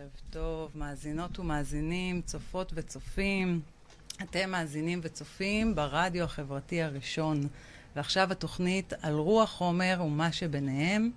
[0.00, 3.60] ערב טוב, מאזינות ומאזינים, צופות וצופים.
[4.22, 7.40] אתם מאזינים וצופים ברדיו החברתי הראשון.
[7.96, 11.10] ועכשיו התוכנית על רוח חומר ומה שביניהם.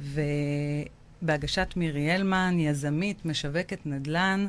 [0.00, 4.46] ובהגשת מירי הלמן, יזמית, משווקת נדל"ן,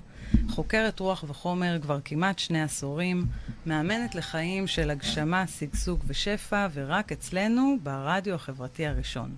[0.50, 3.26] חוקרת רוח וחומר כבר כמעט שני עשורים,
[3.66, 9.36] מאמנת לחיים של הגשמה, שגשוג ושפע, ורק אצלנו ברדיו החברתי הראשון.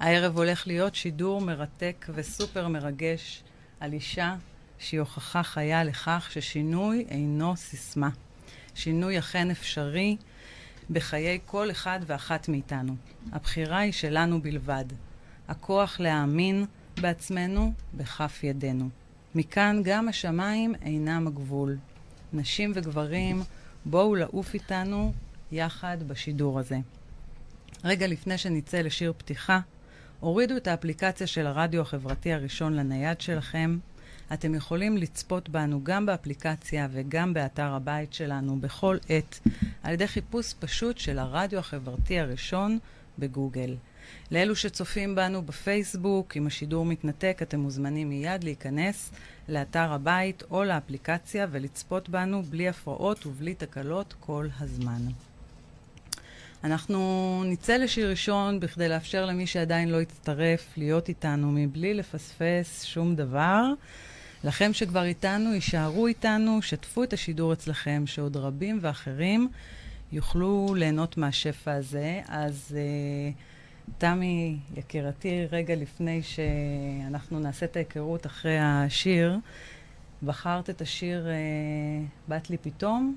[0.00, 3.42] הערב הולך להיות שידור מרתק וסופר מרגש
[3.80, 4.36] על אישה
[4.78, 8.08] שהיא הוכחה חיה לכך ששינוי אינו סיסמה.
[8.74, 10.16] שינוי אכן אפשרי
[10.90, 12.96] בחיי כל אחד ואחת מאיתנו.
[13.32, 14.84] הבחירה היא שלנו בלבד.
[15.48, 16.66] הכוח להאמין
[17.00, 18.88] בעצמנו בכף ידינו.
[19.34, 21.76] מכאן גם השמיים אינם הגבול.
[22.32, 23.42] נשים וגברים,
[23.84, 25.12] בואו לעוף איתנו
[25.52, 26.78] יחד בשידור הזה.
[27.84, 29.60] רגע לפני שנצא לשיר פתיחה,
[30.20, 33.78] הורידו את האפליקציה של הרדיו החברתי הראשון לנייד שלכם.
[34.32, 39.40] אתם יכולים לצפות בנו גם באפליקציה וגם באתר הבית שלנו בכל עת,
[39.82, 42.78] על ידי חיפוש פשוט של הרדיו החברתי הראשון
[43.18, 43.76] בגוגל.
[44.30, 49.10] לאלו שצופים בנו בפייסבוק, אם השידור מתנתק, אתם מוזמנים מיד להיכנס
[49.48, 55.02] לאתר הבית או לאפליקציה ולצפות בנו בלי הפרעות ובלי תקלות כל הזמן.
[56.64, 63.16] אנחנו נצא לשיר ראשון בכדי לאפשר למי שעדיין לא הצטרף להיות איתנו מבלי לפספס שום
[63.16, 63.72] דבר.
[64.44, 69.48] לכם שכבר איתנו, יישארו איתנו, שתפו את השידור אצלכם, שעוד רבים ואחרים
[70.12, 72.20] יוכלו ליהנות מהשפע הזה.
[72.28, 79.38] אז uh, תמי, יקירתי, רגע לפני שאנחנו נעשה את ההיכרות אחרי השיר,
[80.22, 83.16] בחרת את השיר uh, "בת לי פתאום"?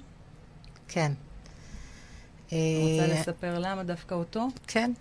[0.87, 1.11] כן.
[2.79, 4.47] רוצה אה, לספר למה דווקא אותו?
[4.67, 4.91] כן.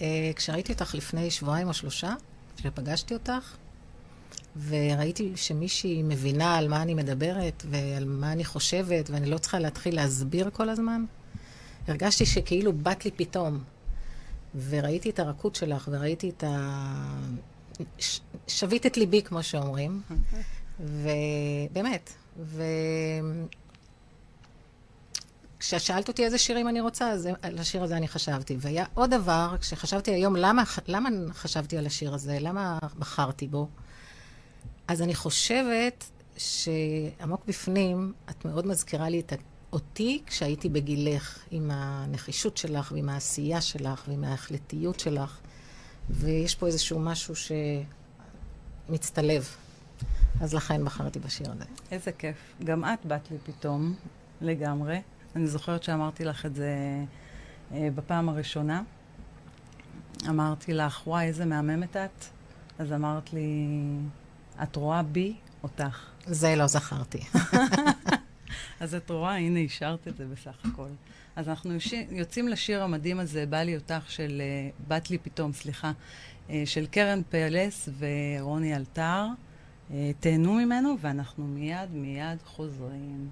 [0.00, 2.14] אה, כשראיתי אותך לפני שבועיים או שלושה,
[2.56, 3.56] כשפגשתי אותך,
[4.68, 9.94] וראיתי שמישהי מבינה על מה אני מדברת ועל מה אני חושבת, ואני לא צריכה להתחיל
[9.94, 11.04] להסביר כל הזמן,
[11.88, 13.58] הרגשתי שכאילו באת לי פתאום.
[14.68, 16.80] וראיתי את הרכות שלך, וראיתי את ה...
[17.98, 18.20] ש...
[18.48, 20.02] שווית את ליבי, כמו שאומרים.
[20.80, 22.12] ובאמת.
[22.38, 22.62] ו...
[25.64, 28.56] כששאלת אותי איזה שירים אני רוצה, אז על השיר הזה אני חשבתי.
[28.60, 32.38] והיה עוד דבר, כשחשבתי היום, למה, למה חשבתי על השיר הזה?
[32.40, 33.68] למה בחרתי בו?
[34.88, 36.04] אז אני חושבת
[36.36, 39.32] שעמוק בפנים, את מאוד מזכירה לי את
[39.72, 45.38] אותי כשהייתי בגילך, עם הנחישות שלך ועם העשייה שלך ועם ההחלטיות שלך,
[46.10, 47.34] ויש פה איזשהו משהו
[48.88, 49.56] שמצטלב.
[50.40, 51.64] אז לכן בחרתי בשיר הזה.
[51.90, 52.36] איזה כיף.
[52.64, 53.94] גם את באת לי פתאום,
[54.40, 55.00] לגמרי.
[55.36, 56.74] אני זוכרת שאמרתי לך את זה
[57.72, 58.82] אה, בפעם הראשונה.
[60.28, 62.24] אמרתי לך, וואי, איזה מהממת את.
[62.78, 63.66] אז אמרת לי,
[64.62, 66.06] את רואה בי אותך.
[66.26, 67.18] זה לא זכרתי.
[68.80, 70.88] אז את רואה, הנה, השארת את זה בסך הכל.
[71.36, 71.72] אז אנחנו
[72.10, 75.92] יוצאים לשיר המדהים הזה, בא לי אותך, של, uh, בת לי פתאום, סליחה,
[76.48, 79.26] uh, של קרן פלס ורוני אלתר.
[80.20, 83.30] תהנו ממנו, ואנחנו מיד מיד חוזרים.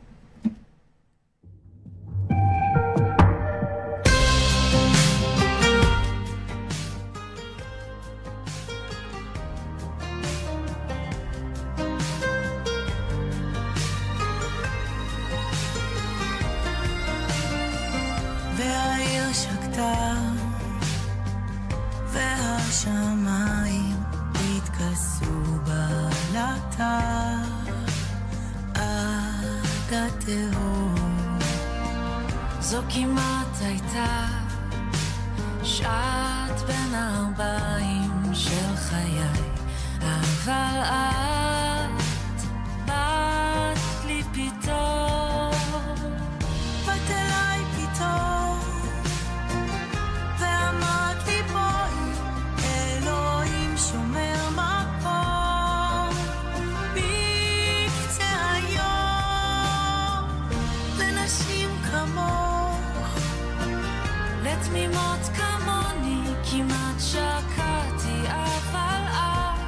[64.53, 69.03] ותמימות כמוני כמעט שקעתי, אבל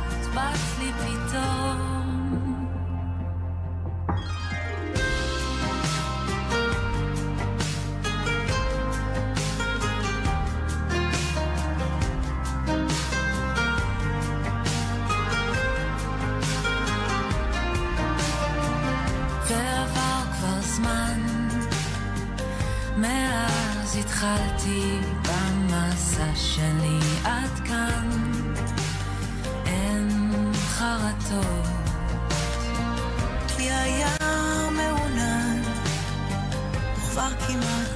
[0.09, 1.95] את באת לי פתאום.
[23.99, 28.11] התחלת איתי במסע שלי עד כאן,
[29.67, 30.09] אין
[30.55, 31.67] חרטות.
[33.57, 34.17] כי היה
[34.71, 35.63] מעונן,
[36.95, 37.94] כבר כמעט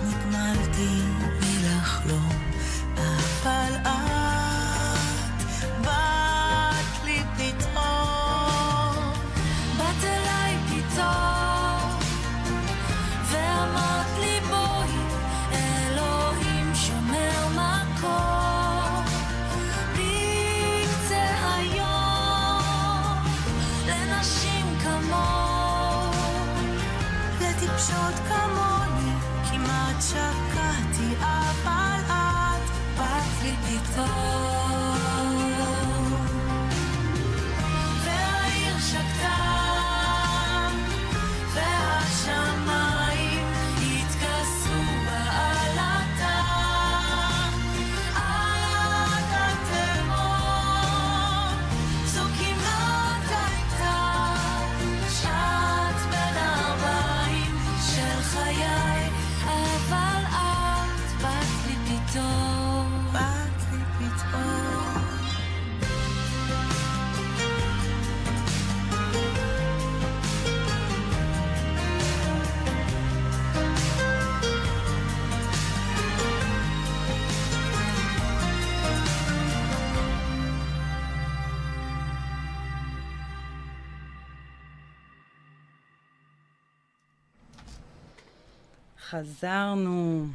[89.10, 90.26] חזרנו.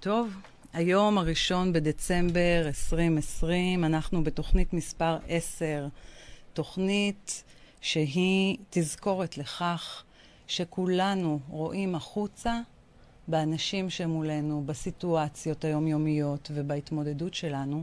[0.00, 0.36] טוב,
[0.72, 5.88] היום הראשון בדצמבר 2020, אנחנו בתוכנית מספר 10,
[6.52, 7.44] תוכנית
[7.80, 10.04] שהיא תזכורת לכך
[10.46, 12.60] שכולנו רואים החוצה
[13.28, 17.82] באנשים שמולנו, בסיטואציות היומיומיות ובהתמודדות שלנו,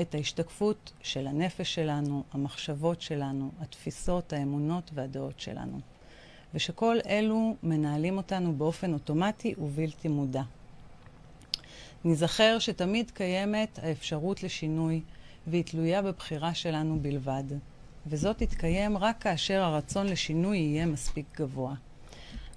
[0.00, 5.80] את ההשתקפות של הנפש שלנו, המחשבות שלנו, התפיסות, האמונות והדעות שלנו.
[6.54, 10.42] ושכל אלו מנהלים אותנו באופן אוטומטי ובלתי מודע.
[12.04, 15.00] ניזכר שתמיד קיימת האפשרות לשינוי,
[15.46, 17.44] והיא תלויה בבחירה שלנו בלבד.
[18.06, 21.74] וזאת תתקיים רק כאשר הרצון לשינוי יהיה מספיק גבוה.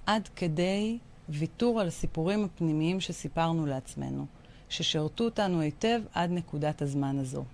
[0.06, 0.98] עד כדי
[1.28, 4.26] ויתור על הסיפורים הפנימיים שסיפרנו לעצמנו,
[4.68, 7.44] ששירתו אותנו היטב עד נקודת הזמן הזו.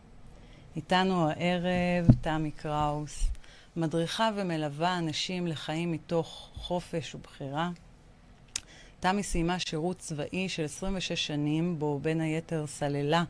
[0.76, 3.28] איתנו הערב תמי קראוס,
[3.78, 7.70] מדריכה ומלווה אנשים לחיים מתוך חופש ובחירה.
[9.00, 13.24] תמי סיימה שירות צבאי של 26 שנים, בו בין היתר סללה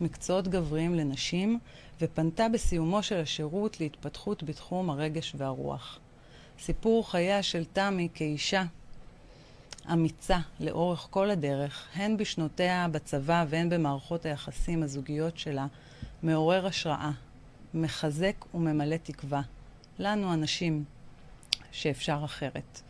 [0.00, 1.58] מקצועות גבריים לנשים,
[2.00, 5.98] ופנתה בסיומו של השירות להתפתחות בתחום הרגש והרוח.
[6.58, 8.64] סיפור חייה של תמי כאישה
[9.92, 15.66] אמיצה לאורך כל הדרך, הן בשנותיה בצבא והן במערכות היחסים הזוגיות שלה,
[16.22, 17.10] מעורר השראה,
[17.74, 19.42] מחזק וממלא תקווה.
[19.98, 20.84] לנו הנשים
[21.72, 22.80] שאפשר אחרת,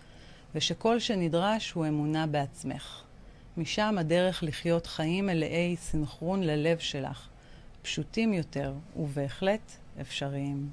[0.54, 3.02] ושכל שנדרש הוא אמונה בעצמך.
[3.56, 7.28] משם הדרך לחיות חיים מלאי סנכרון ללב שלך,
[7.82, 10.70] פשוטים יותר ובהחלט אפשריים.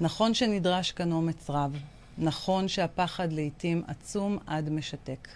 [0.00, 1.78] נכון שנדרש כאן אומץ רב,
[2.18, 5.28] נכון שהפחד לעתים עצום עד משתק.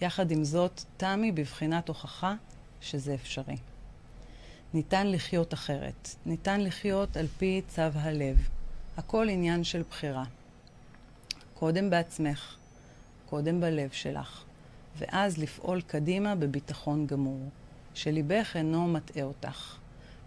[0.00, 2.34] יחד עם זאת, תמי בבחינת הוכחה
[2.80, 3.56] שזה אפשרי.
[4.74, 6.08] ניתן לחיות אחרת.
[6.26, 8.48] ניתן לחיות על פי צו הלב.
[8.96, 10.24] הכל עניין של בחירה.
[11.54, 12.56] קודם בעצמך,
[13.26, 14.44] קודם בלב שלך,
[14.98, 17.48] ואז לפעול קדימה בביטחון גמור,
[17.94, 19.76] שליבך אינו מטעה אותך,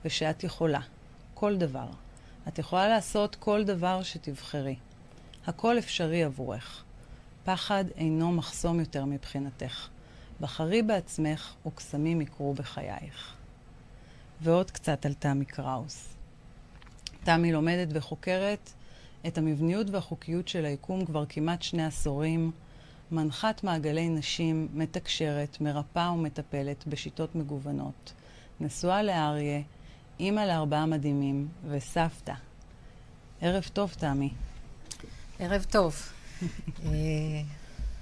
[0.06, 0.80] ושאת יכולה,
[1.34, 1.88] כל דבר.
[2.48, 4.76] את יכולה לעשות כל דבר שתבחרי.
[5.48, 6.84] הכל אפשרי עבורך.
[7.44, 9.88] פחד אינו מחסום יותר מבחינתך.
[10.42, 13.34] בחרי בעצמך וקסמים יקרו בחייך.
[14.42, 16.14] ועוד קצת על תמי קראוס.
[17.24, 18.70] תמי לומדת וחוקרת
[19.28, 22.52] את המבניות והחוקיות של היקום כבר כמעט שני עשורים,
[23.12, 28.14] מנחת מעגלי נשים, מתקשרת, מרפאה ומטפלת בשיטות מגוונות.
[28.60, 29.62] נשואה לאריה,
[30.20, 32.34] אימא לארבעה מדהימים וסבתא.
[33.42, 34.30] ערב טוב, תמי.
[35.40, 35.96] ערב טוב.
[36.86, 36.90] אה,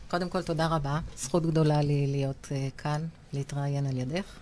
[0.09, 0.99] קודם כל, תודה רבה.
[1.17, 4.39] זכות גדולה לי להיות uh, כאן, להתראיין על ידך.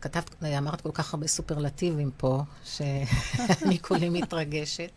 [0.00, 4.90] כתבת, אמרת כל כך הרבה סופרלטיבים פה, שאני כולי מתרגשת.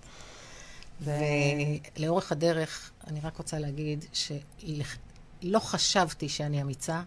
[1.02, 7.02] ולאורך הדרך, אני רק רוצה להגיד שלא חשבתי שאני אמיצה,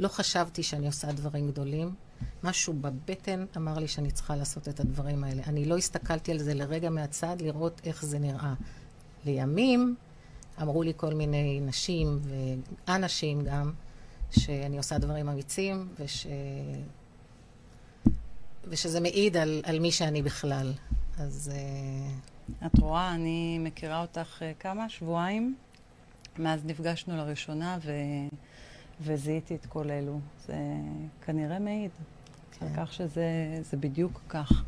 [0.00, 1.94] לא חשבתי שאני עושה דברים גדולים.
[2.42, 5.42] משהו בבטן אמר לי שאני צריכה לעשות את הדברים האלה.
[5.46, 8.54] אני לא הסתכלתי על זה לרגע מהצד לראות איך זה נראה.
[9.24, 9.96] לימים
[10.62, 12.20] אמרו לי כל מיני נשים
[12.86, 13.72] ואנשים גם,
[14.30, 16.26] שאני עושה דברים אמיצים, וש...
[18.68, 20.72] ושזה מעיד על, על מי שאני בכלל.
[21.18, 21.50] אז...
[21.54, 22.32] אה,
[22.66, 24.88] את רואה, אני מכירה אותך uh, כמה?
[24.88, 25.56] שבועיים?
[26.38, 27.92] מאז נפגשנו לראשונה ו...
[29.00, 30.20] וזיהיתי את כל אלו.
[30.46, 30.54] זה
[31.26, 31.90] כנראה מעיד.
[32.58, 32.66] כן.
[32.66, 34.62] על כך שזה בדיוק כך.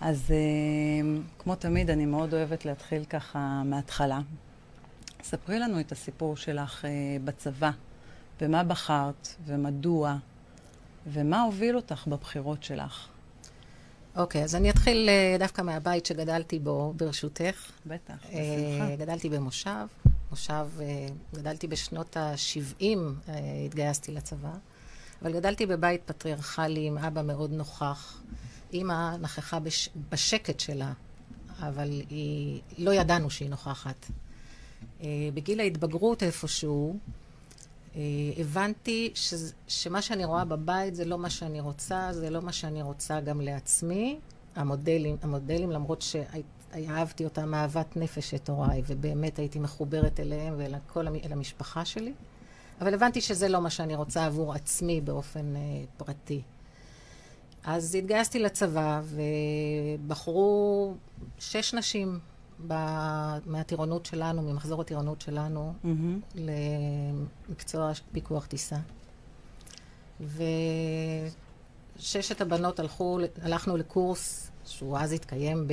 [0.00, 4.20] אז uh, כמו תמיד, אני מאוד אוהבת להתחיל ככה מההתחלה.
[5.22, 6.84] ספרי לנו את הסיפור שלך
[7.24, 7.70] בצבא,
[8.40, 10.16] במה בחרת ומדוע,
[11.06, 13.08] ומה הוביל אותך בבחירות שלך.
[14.16, 17.70] אוקיי, okay, אז אני אתחיל uh, דווקא מהבית שגדלתי בו, ברשותך.
[17.86, 18.94] בטח, בשמחה.
[18.94, 19.86] Uh, גדלתי במושב,
[20.30, 23.30] מושב, uh, גדלתי בשנות ה-70, uh,
[23.66, 24.52] התגייסתי לצבא.
[25.22, 28.22] אבל גדלתי בבית פטריארכלי עם אבא מאוד נוכח.
[28.72, 29.88] אימא נכחה בש...
[30.10, 30.92] בשקט שלה,
[31.58, 32.60] אבל היא...
[32.78, 34.06] לא ידענו שהיא נוכחת.
[35.00, 35.04] Uh,
[35.34, 36.98] בגיל ההתבגרות איפשהו,
[38.36, 39.34] הבנתי ש...
[39.68, 43.40] שמה שאני רואה בבית זה לא מה שאני רוצה, זה לא מה שאני רוצה גם
[43.40, 44.18] לעצמי.
[44.56, 51.84] המודלים, המודלים למרות שאהבתי אותם אהבת נפש את הוריי, ובאמת הייתי מחוברת אליהם ואל המשפחה
[51.84, 52.12] שלי.
[52.80, 55.58] אבל הבנתי שזה לא מה שאני רוצה עבור עצמי באופן uh,
[56.04, 56.42] פרטי.
[57.64, 59.00] אז התגייסתי לצבא,
[60.00, 60.94] ובחרו
[61.38, 62.18] שש נשים.
[63.46, 66.38] מהטירונות שלנו, ממחזור הטירונות שלנו, mm-hmm.
[67.48, 68.76] למקצוע פיקוח טיסה.
[71.98, 75.68] וששת הבנות הלכו, הלכנו לקורס שהוא אז התקיים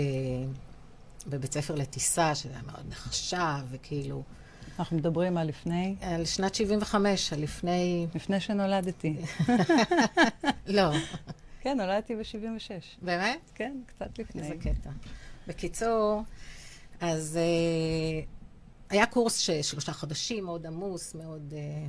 [1.28, 4.24] בבית ספר לטיסה, שזה היה מאוד נחשב, וכאילו...
[4.80, 5.96] אנחנו מדברים על לפני?
[6.02, 8.08] על שנת 75, על לפני...
[8.16, 9.16] לפני שנולדתי.
[10.68, 10.92] לא.
[11.62, 13.02] כן, נולדתי ב-76.
[13.02, 13.52] באמת?
[13.56, 14.42] כן, קצת לפני.
[14.42, 14.90] איזה קטע.
[15.48, 16.22] בקיצור,
[17.00, 18.22] אז אה,
[18.90, 21.54] היה קורס של שלושה חודשים, מאוד עמוס, מאוד...
[21.54, 21.88] אה,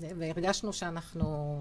[0.00, 1.58] והרגשנו שאנחנו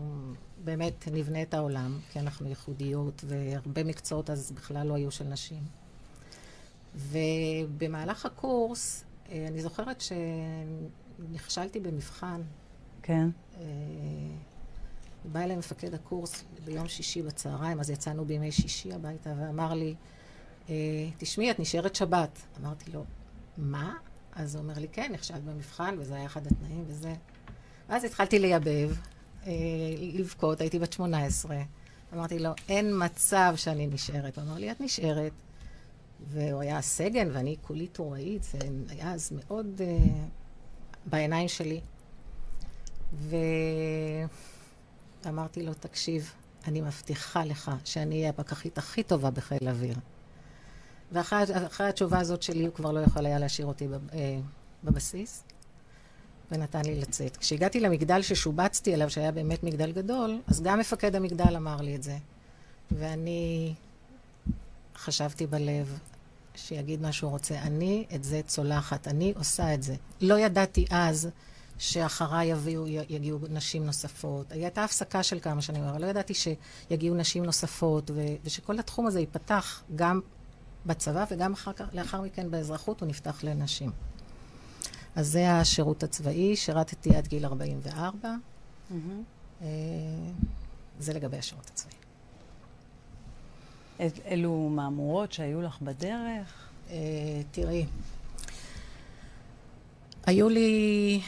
[0.63, 5.63] באמת נבנה את העולם, כי אנחנו ייחודיות, והרבה מקצועות אז בכלל לא היו של נשים.
[6.95, 12.41] ובמהלך הקורס, אה, אני זוכרת שנכשלתי במבחן.
[13.01, 13.29] כן.
[15.31, 19.95] בא אליי מפקד הקורס ביום שישי בצהריים, אז יצאנו בימי שישי הביתה, ואמר לי,
[21.17, 22.39] תשמעי, את נשארת שבת.
[22.61, 23.03] אמרתי לו,
[23.57, 23.93] מה?
[24.35, 27.13] אז הוא אומר לי, כן, נכשלת במבחן, וזה היה אחד התנאים וזה.
[27.89, 28.95] ואז התחלתי לייבב,
[30.13, 31.57] לבכות, הייתי בת 18.
[32.13, 34.37] אמרתי לו, אין מצב שאני נשארת.
[34.37, 35.31] הוא אמר לי, את נשארת.
[36.27, 38.57] והוא היה סגן, ואני כולי טוראית, זה
[38.89, 39.81] היה אז מאוד uh,
[41.05, 41.81] בעיניים שלי.
[45.23, 46.33] ואמרתי לו, תקשיב,
[46.67, 49.95] אני מבטיחה לך שאני אהיה הפקחית הכי טובה בחיל האוויר.
[51.11, 54.15] ואחרי התשובה הזאת שלי, הוא כבר לא יכול היה להשאיר אותי uh,
[54.83, 55.43] בבסיס,
[56.51, 57.37] ונתן לי לצאת.
[57.37, 62.03] כשהגעתי למגדל ששובצתי אליו, שהיה באמת מגדל גדול, אז גם מפקד המגדל אמר לי את
[62.03, 62.17] זה.
[62.91, 63.73] ואני
[64.95, 65.99] חשבתי בלב,
[66.55, 67.55] שיגיד מה שהוא רוצה.
[67.61, 69.95] אני את זה צולחת, אני עושה את זה.
[70.21, 71.29] לא ידעתי אז
[71.77, 74.51] שאחריי יביאו, יגיעו נשים נוספות.
[74.51, 78.11] הייתה הפסקה של כמה שנים, אבל לא ידעתי שיגיעו נשים נוספות,
[78.43, 80.21] ושכל התחום הזה ייפתח גם
[80.85, 83.91] בצבא וגם אחר כך, לאחר מכן באזרחות הוא נפתח לנשים.
[85.15, 88.29] אז זה השירות הצבאי, שירתתי עד גיל 44.
[88.29, 88.93] Mm-hmm.
[89.61, 89.67] אה,
[90.99, 91.93] זה לגבי השירות הצבאי.
[94.25, 96.67] אלו מהמורות שהיו לך בדרך?
[96.87, 96.91] Uh,
[97.51, 97.85] תראי,
[100.25, 101.21] היו לי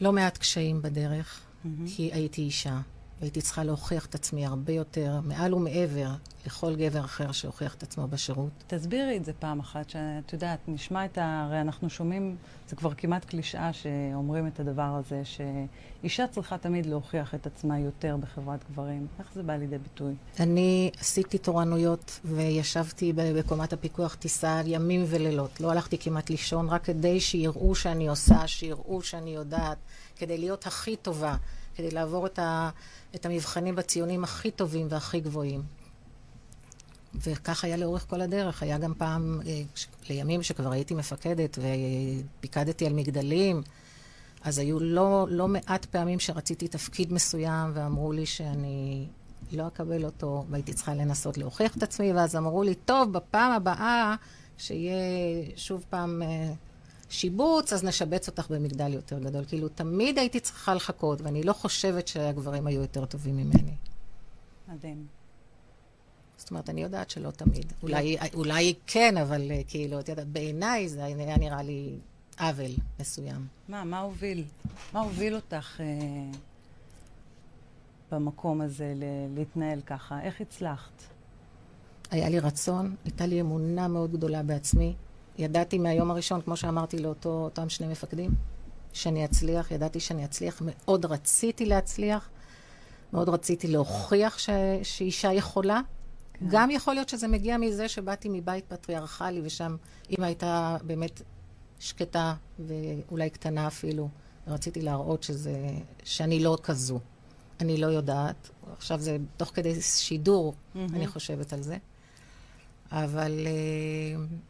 [0.00, 1.68] לא מעט קשיים בדרך, mm-hmm.
[1.96, 2.80] כי הייתי אישה.
[3.20, 6.10] והייתי צריכה להוכיח את עצמי הרבה יותר, מעל ומעבר
[6.46, 8.50] לכל גבר אחר שהוכיח את עצמו בשירות.
[8.66, 11.44] תסבירי את זה פעם אחת, שאת יודעת, נשמע את ה...
[11.46, 12.36] הרי אנחנו שומעים,
[12.68, 18.16] זה כבר כמעט קלישאה שאומרים את הדבר הזה, שאישה צריכה תמיד להוכיח את עצמה יותר
[18.20, 19.06] בחברת גברים.
[19.18, 20.14] איך זה בא לידי ביטוי?
[20.40, 25.60] אני עשיתי תורנויות וישבתי בקומת הפיקוח טיסה ימים ולילות.
[25.60, 29.78] לא הלכתי כמעט לישון, רק כדי שיראו שאני עושה, שיראו שאני יודעת,
[30.16, 31.36] כדי להיות הכי טובה.
[31.74, 32.70] כדי לעבור את, ה,
[33.14, 35.62] את המבחנים בציונים הכי טובים והכי גבוהים.
[37.14, 38.62] וכך היה לאורך כל הדרך.
[38.62, 39.62] היה גם פעם, אה,
[40.08, 43.62] לימים שכבר הייתי מפקדת ופיקדתי על מגדלים,
[44.42, 49.06] אז היו לא, לא מעט פעמים שרציתי תפקיד מסוים ואמרו לי שאני
[49.52, 54.14] לא אקבל אותו והייתי צריכה לנסות להוכיח את עצמי, ואז אמרו לי, טוב, בפעם הבאה
[54.58, 54.94] שיהיה
[55.56, 56.22] שוב פעם...
[57.10, 59.44] שיבוץ, אז נשבץ אותך במגדל יותר גדול.
[59.48, 63.74] כאילו, תמיד הייתי צריכה לחכות, ואני לא חושבת שהגברים היו יותר טובים ממני.
[64.68, 65.06] מדהים.
[66.36, 67.72] זאת אומרת, אני יודעת שלא תמיד.
[67.82, 71.94] אולי, אולי כן, אבל אה, כאילו, את יודעת, בעיניי זה היה נראה לי
[72.40, 73.46] עוול מסוים.
[73.68, 74.44] מה, מה הוביל?
[74.92, 75.86] מה הוביל אותך אה,
[78.12, 80.22] במקום הזה ל- להתנהל ככה?
[80.22, 81.02] איך הצלחת?
[82.10, 84.94] היה לי רצון, הייתה לי אמונה מאוד גדולה בעצמי.
[85.38, 88.30] ידעתי מהיום הראשון, כמו שאמרתי לאותם שני מפקדים,
[88.92, 92.28] שאני אצליח, ידעתי שאני אצליח, מאוד רציתי להצליח,
[93.12, 94.50] מאוד רציתי להוכיח ש...
[94.82, 95.80] שאישה יכולה.
[96.32, 96.46] כן.
[96.48, 99.76] גם יכול להיות שזה מגיע מזה שבאתי מבית פטריארכלי, ושם
[100.10, 101.22] אימא הייתה באמת
[101.78, 104.08] שקטה ואולי קטנה אפילו.
[104.46, 105.56] רציתי להראות שזה,
[106.04, 107.00] שאני לא כזו.
[107.60, 108.50] אני לא יודעת.
[108.72, 110.78] עכשיו זה תוך כדי שידור, אהמ.
[110.78, 111.76] אני חושבת על זה.
[112.92, 113.46] אבל...
[113.46, 114.49] אה,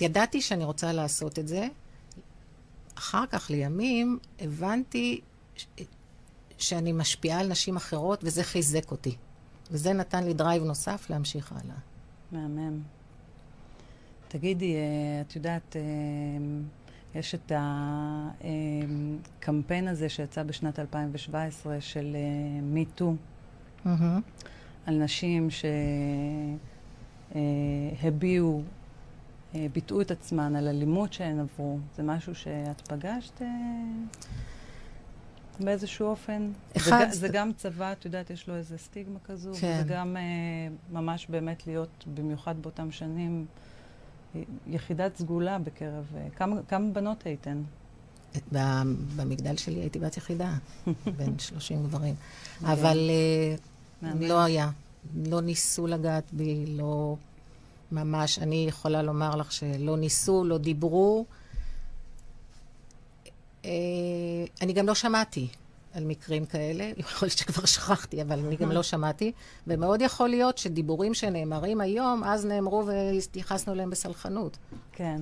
[0.00, 1.68] ידעתי שאני רוצה לעשות את זה.
[2.98, 5.20] אחר כך, לימים, הבנתי
[5.56, 5.66] ש...
[6.58, 9.16] שאני משפיעה על נשים אחרות, וזה חיזק אותי.
[9.70, 11.76] וזה נתן לי drive נוסף להמשיך הלאה.
[12.32, 12.80] מהמם.
[14.28, 14.80] תגידי, אה,
[15.20, 15.82] את יודעת, אה,
[17.14, 17.52] יש את
[19.38, 22.16] הקמפיין הזה שיצא בשנת 2017 של
[22.74, 23.04] MeToo,
[23.86, 24.20] mm-hmm.
[24.86, 25.48] על נשים
[27.30, 28.64] שהביעו אה,
[29.72, 31.78] ביטאו את עצמן, על אלימות שהן עברו.
[31.96, 33.46] זה משהו שאת פגשת אה,
[35.60, 36.50] באיזשהו אופן?
[36.76, 37.06] אחד...
[37.10, 39.50] זה, זה גם צבא, את יודעת, יש לו איזה סטיגמה כזו.
[39.60, 39.78] כן.
[39.80, 40.22] וזה גם אה,
[40.92, 43.46] ממש באמת להיות, במיוחד באותם שנים,
[44.66, 46.04] יחידת סגולה בקרב...
[46.36, 47.62] כמה, כמה בנות הייתן?
[49.16, 50.54] במגדל שלי הייתי בת יחידה,
[51.16, 52.14] בין 30 גברים.
[52.62, 53.10] אבל
[54.02, 54.70] לא היה.
[55.14, 57.16] לא ניסו לגעת בי, לא...
[57.92, 61.26] ממש, אני יכולה לומר לך שלא ניסו, לא דיברו.
[63.64, 63.70] אה,
[64.62, 65.48] אני גם לא שמעתי
[65.96, 69.32] על מקרים כאלה, יכול להיות שכבר שכחתי, אבל אני גם לא שמעתי.
[69.66, 74.56] ומאוד יכול להיות שדיבורים שנאמרים היום, אז נאמרו והתייחסנו אליהם בסלחנות.
[74.92, 75.20] כן.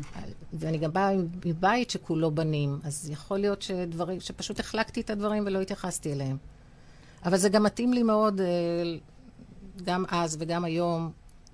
[0.52, 1.11] ואני גם באה
[1.44, 6.37] מבית שכולו בנים, אז יכול להיות שדברים, שפשוט החלקתי את הדברים ולא התייחסתי אליהם.
[7.25, 8.47] אבל זה גם מתאים לי מאוד, אה,
[9.85, 11.11] גם אז וגם היום,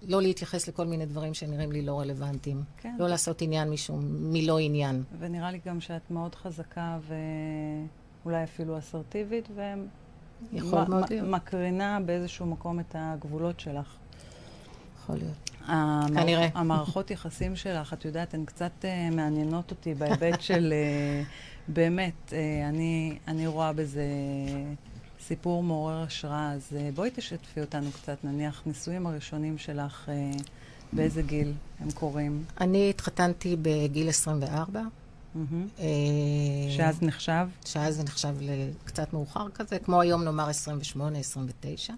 [0.08, 2.62] לא להתייחס לכל מיני דברים שנראים לי לא רלוונטיים.
[2.76, 2.96] כן.
[2.98, 4.00] לא לעשות עניין משום,
[4.32, 5.02] מלא עניין.
[5.18, 6.98] ונראה לי גם שאת מאוד חזקה
[8.24, 9.48] ואולי אפילו אסרטיבית.
[11.10, 13.96] ומקרינה באיזשהו מקום את הגבולות שלך.
[15.02, 15.50] יכול להיות.
[15.66, 16.22] המערכ...
[16.22, 16.48] כנראה.
[16.60, 20.74] המערכות יחסים שלך, את יודעת, הן קצת uh, מעניינות אותי בהיבט של...
[21.26, 21.26] uh,
[21.68, 22.32] באמת, uh,
[22.68, 24.04] אני, אני רואה בזה
[25.20, 30.42] סיפור מעורר השראה, אז uh, בואי תשתפי אותנו קצת, נניח, נישואים הראשונים שלך, uh,
[30.92, 32.44] באיזה גיל הם קורים?
[32.60, 34.82] אני התחתנתי בגיל 24.
[35.34, 35.66] מהמם.
[35.78, 35.86] אה,
[36.76, 37.48] שאז נחשב?
[37.64, 41.94] שאז זה נחשב לקצת מאוחר כזה, כמו היום נאמר 28, 29.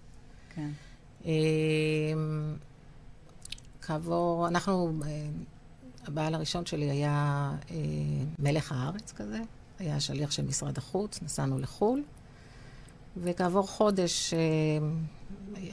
[0.54, 0.70] כן.
[1.26, 1.32] אה,
[3.82, 5.26] כעבור, אנחנו, אה,
[6.06, 7.76] הבעל הראשון שלי היה אה,
[8.38, 9.40] מלך הארץ כזה,
[9.78, 12.02] היה שליח של משרד החוץ, נסענו לחו"ל,
[13.16, 14.38] וכעבור חודש אה,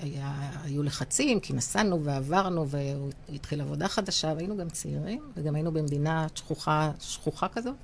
[0.02, 5.72] היה, היו לחצים, כי נסענו ועברנו, והוא התחיל עבודה חדשה, והיינו גם צעירים, וגם היינו
[5.72, 7.76] במדינה שכוחה, שכוחה כזאת.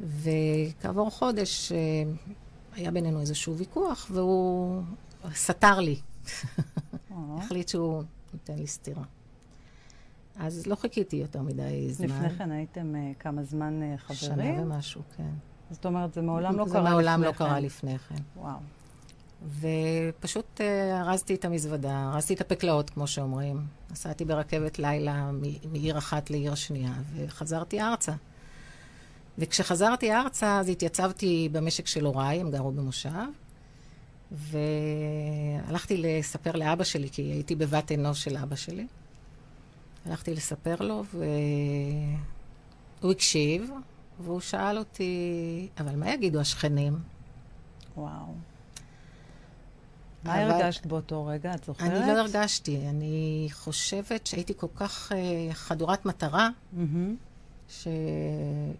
[0.00, 1.78] וכעבור חודש אה,
[2.72, 4.82] היה בינינו איזשהו ויכוח, והוא
[5.34, 5.96] סתר לי.
[7.10, 9.02] או, החליט שהוא נותן לי סטירה.
[10.38, 12.06] אז לא חיכיתי יותר מדי זמן.
[12.06, 14.18] לפני כן הייתם uh, כמה זמן uh, חברים?
[14.18, 15.30] שנה ומשהו, כן.
[15.70, 16.92] זאת אומרת, זה מעולם לא זה קרה לפני כן.
[16.92, 18.22] מעולם לא קרה לפני כן.
[18.36, 18.58] וואו.
[19.60, 23.60] ופשוט אה, ארזתי את המזוודה, ארזתי את הפקלאות, כמו שאומרים.
[23.90, 25.30] נסעתי ברכבת לילה
[25.72, 28.12] מעיר אחת לעיר שנייה, וחזרתי ארצה.
[29.38, 33.10] וכשחזרתי ארצה, אז התייצבתי במשק של הוריי, הם גרו במושב,
[34.32, 38.86] והלכתי לספר לאבא שלי, כי הייתי בבת אנוש של אבא שלי.
[40.06, 41.04] הלכתי לספר לו,
[43.00, 43.70] והוא הקשיב,
[44.20, 46.98] והוא שאל אותי, אבל מה יגידו השכנים?
[47.96, 48.10] וואו.
[50.24, 51.54] מה אבל- הרגשת באותו רגע?
[51.54, 51.90] את זוכרת?
[51.90, 57.16] אני לא הרגשתי, אני חושבת שהייתי כל כך uh, חדורת מטרה, מהמם.
[57.68, 57.88] ש...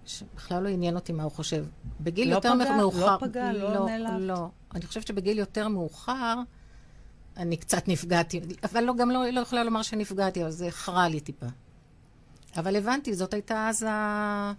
[0.07, 1.65] שבכלל לא עניין אותי מה הוא חושב.
[2.01, 2.77] בגיל לא יותר פגע?
[2.77, 3.17] מאוחר...
[3.23, 3.53] לא פגע?
[3.53, 4.21] לא נעלבת?
[4.21, 4.49] לא.
[4.75, 6.39] אני חושבת שבגיל יותר מאוחר
[7.37, 11.21] אני קצת נפגעתי, אבל לא, גם לא, לא יכולה לומר שנפגעתי, אבל זה חרה לי
[11.21, 11.47] טיפה.
[12.57, 14.53] אבל הבנתי, זאת הייתה אז ה...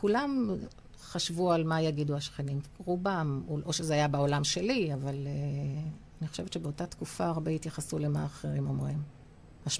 [0.00, 0.56] כולם
[1.02, 2.60] חשבו על מה יגידו השכנים.
[2.78, 5.88] רובם, או שזה היה בעולם שלי, אבל uh,
[6.20, 9.02] אני חושבת שבאותה תקופה הרבה התייחסו למה אחרים אומרים.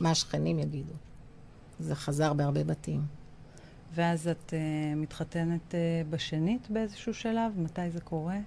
[0.01, 0.93] מה השכנים יגידו.
[1.81, 3.03] זה חזר בהרבה בתים.
[3.95, 5.75] ואז את uh, מתחתנת uh,
[6.11, 7.53] בשנית באיזשהו שלב?
[7.57, 8.39] מתי זה קורה?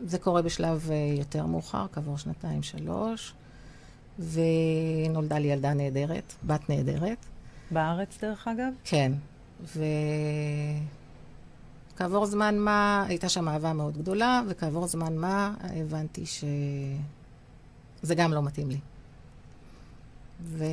[0.00, 3.34] זה קורה בשלב אה, יותר מאוחר, כעבור שנתיים, שלוש,
[4.18, 7.26] ונולדה לי ילדה נהדרת, בת נהדרת.
[7.70, 8.72] בארץ, דרך אגב?
[8.84, 9.12] כן.
[12.02, 18.42] וכעבור זמן מה, הייתה שם אהבה מאוד גדולה, וכעבור זמן מה הבנתי שזה גם לא
[18.42, 18.78] מתאים לי.
[20.42, 20.64] ו...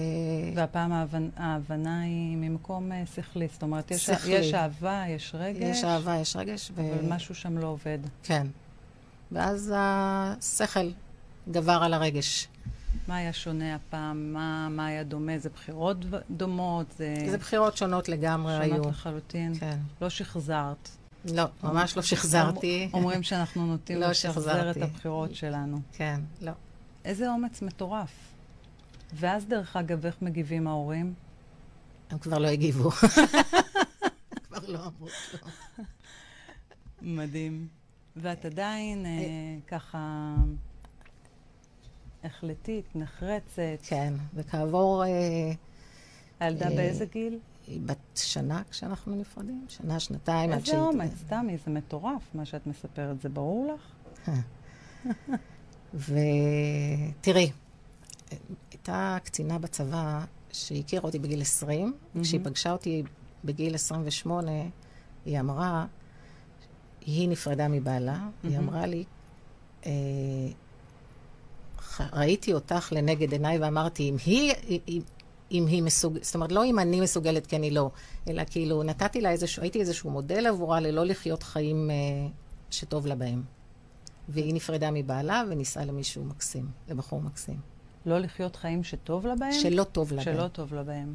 [0.56, 1.30] והפעם ההבנ...
[1.38, 3.48] ההבנה היא ממקום uh, שכלי.
[3.54, 4.32] זאת אומרת, יש, שכלי.
[4.32, 6.82] יש אהבה, יש רגש, יש אהבה, יש רגש, ו...
[6.82, 8.00] אבל משהו שם לא עובד.
[8.24, 8.48] כן.
[9.32, 10.90] ואז השכל
[11.52, 12.48] גבר על הרגש.
[13.08, 14.34] מה היה שונה הפעם?
[14.34, 15.38] מה, מה היה דומה?
[15.38, 15.98] זה בחירות
[16.32, 16.86] דומות?
[16.98, 18.70] זה, זה בחירות שונות לגמרי היו.
[18.76, 19.54] שונות לחלוטין?
[19.60, 19.78] כן.
[20.02, 20.90] לא שחזרת.
[21.26, 22.90] לא, ממש לא שחזרתי.
[22.94, 24.78] אומרים שאנחנו נוטים לא לשחזר את.
[24.78, 25.82] הבחירות שלנו.
[25.94, 26.52] כן, לא.
[27.06, 28.12] איזה אומץ מטורף.
[29.14, 31.14] ואז, דרך אגב, איך מגיבים ההורים?
[32.10, 32.92] הם כבר לא הגיבו.
[34.48, 35.86] כבר לא אמרו כלום.
[37.02, 37.68] מדהים.
[38.16, 39.12] ואת עדיין אה,
[39.68, 40.34] ככה
[42.24, 43.80] החלטית, נחרצת.
[43.84, 45.04] כן, וכעבור...
[45.04, 45.52] אה,
[46.40, 47.40] הילדה אה, באיזה גיל?
[47.70, 50.50] היא בת שנה כשאנחנו נפרדים, שנה, שנתיים.
[50.52, 53.82] עד איזה שהיא- אומץ, תמי, זה מטורף מה שאת מספרת, זה ברור לך?
[57.20, 57.52] ותראי,
[58.72, 63.04] הייתה קצינה בצבא שהכירה אותי בגיל 20, כשהיא פגשה אותי
[63.46, 64.52] בגיל 28,
[65.26, 65.86] היא אמרה,
[67.06, 68.58] היא נפרדה מבעלה, היא.
[68.58, 69.04] אמרה לי,
[69.86, 69.92] אה,
[72.14, 74.54] ראיתי אותך לנגד עיניי ואמרתי, אם היא,
[75.52, 77.90] אם, היא מסוגלת, זאת אומרת, לא אם אני מסוגלת, כי אני לא,
[78.28, 81.96] אלא כאילו, נתתי לה איזשהו, הייתי איזשהו מודל עבורה ללא לחיות חיים אה,
[82.72, 83.44] שטוב לה בהם.
[84.30, 87.60] והיא נפרדה מבעלה ונישאה למישהו מקסים, לבחור מקסים.
[88.06, 89.52] לא לחיות חיים שטוב לה בהם?
[89.52, 90.48] שלא טוב לה שלא בהם.
[90.48, 91.14] טוב לה בהם.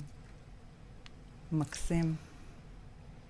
[1.53, 2.15] מקסים.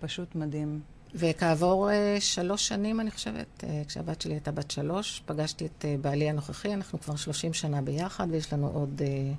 [0.01, 0.81] פשוט מדהים.
[1.15, 6.03] וכעבור uh, שלוש שנים, אני חושבת, uh, כשהבת שלי הייתה בת שלוש, פגשתי את uh,
[6.03, 9.35] בעלי הנוכחי, אנחנו כבר שלושים שנה ביחד, ויש לנו עוד uh,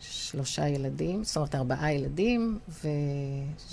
[0.00, 2.88] שלושה ילדים, זאת אומרת ארבעה ילדים, ו...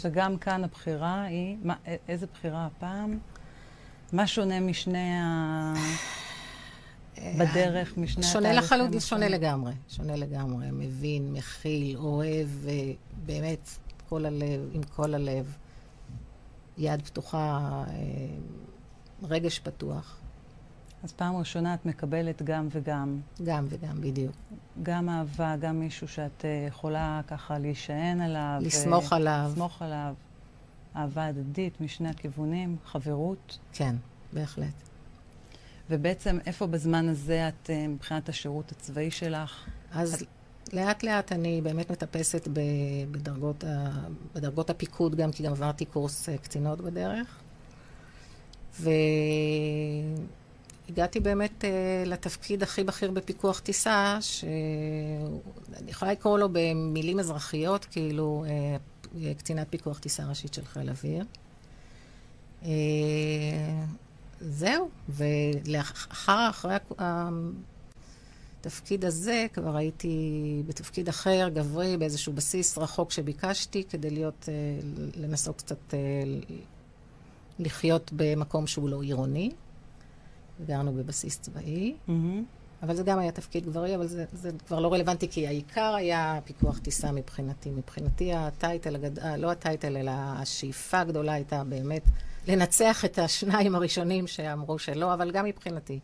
[0.03, 1.75] וגם כאן הבחירה היא, מה,
[2.07, 3.19] איזה בחירה הפעם?
[4.13, 5.73] מה שונה משני ה...
[7.17, 9.29] בדרך, משני שונה לחלוטין, שונה?
[9.29, 12.47] לגמרי, שונה לגמרי, מבין, מכיל, אוהב,
[13.25, 13.69] באמת,
[14.09, 15.57] כל הלב, עם כל הלב,
[16.77, 17.93] יד פתוחה, אה,
[19.23, 20.17] רגש פתוח,
[21.03, 23.19] אז פעם ראשונה את מקבלת גם וגם.
[23.43, 24.35] גם וגם, בדיוק.
[24.83, 28.59] גם אהבה, גם מישהו שאת אה, יכולה ככה להישען עליו.
[28.61, 29.49] לסמוך עליו.
[29.51, 30.13] לסמוך עליו.
[30.95, 33.57] אהבה הדדית משני הכיוונים, חברות.
[33.73, 33.95] כן,
[34.33, 34.73] בהחלט.
[35.89, 39.65] ובעצם איפה בזמן הזה את, אה, מבחינת השירות הצבאי שלך?
[39.93, 40.25] אז
[40.73, 42.59] לאט לאט אני באמת מטפסת ב-
[43.11, 43.89] בדרגות, ה,
[44.35, 47.39] בדרגות הפיקוד גם, כי גם עברתי קורס אה, קצינות בדרך.
[50.91, 58.45] והגעתי באמת אה, לתפקיד הכי בכיר בפיקוח טיסה, שאני יכולה לקרוא לו במילים אזרחיות, כאילו
[58.47, 61.25] אה, קצינת פיקוח טיסה ראשית של חיל אוויר.
[62.63, 62.69] אה,
[64.41, 66.75] זהו, ולאחר, אחרי
[68.59, 74.53] התפקיד הזה, כבר הייתי בתפקיד אחר, גברי, באיזשהו בסיס רחוק שביקשתי, כדי להיות, אה,
[75.15, 75.99] לנסות קצת אה,
[77.59, 79.51] לחיות במקום שהוא לא עירוני.
[80.65, 82.43] גרנו בבסיס צבאי, מהמם.
[82.83, 86.39] אבל זה גם היה תפקיד גברי, אבל זה, זה כבר לא רלוונטי, כי העיקר היה
[86.45, 87.69] פיקוח טיסה מבחינתי.
[87.69, 89.19] מבחינתי הטייטל, הגד...
[89.19, 92.03] אה, לא הטייטל, אלא השאיפה הגדולה הייתה באמת
[92.47, 95.99] לנצח את השניים הראשונים שאמרו שלא, אבל גם מבחינתי.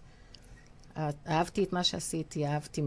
[0.98, 2.82] אה, אהבתי את מה שעשיתי, אהבתי,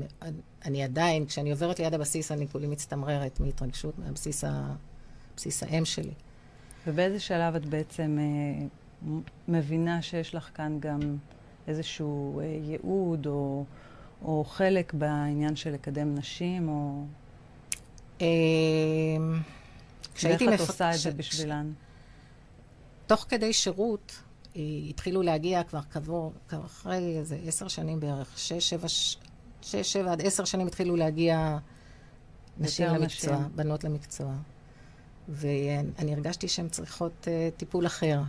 [0.64, 4.74] אני עדיין, כשאני עוברת ליד הבסיס, אני כולי מצטמררת מהתרגשות, מהבסיס ה...
[5.36, 6.12] בסיס האם שלי.
[6.86, 8.66] ובאיזה שלב את בעצם אה,
[9.48, 11.16] מבינה שיש לך כאן גם
[11.66, 13.64] איזשהו אה, ייעוד או,
[14.24, 17.04] או חלק בעניין של לקדם נשים, או
[18.20, 18.26] אה,
[20.22, 21.72] ואיך את עושה את זה בשבילן?
[23.06, 24.22] תוך כדי שירות,
[24.56, 29.16] אה, התחילו להגיע כבר כעבור, כבר אחרי איזה עשר שנים בערך, שש, שבע, ש-
[29.62, 31.58] שש, שבע עד עשר שנים התחילו להגיע
[32.58, 33.56] נשים למקצוע, נשים.
[33.56, 34.32] בנות למקצוע.
[35.28, 38.20] ואני הרגשתי שהן צריכות uh, טיפול אחר.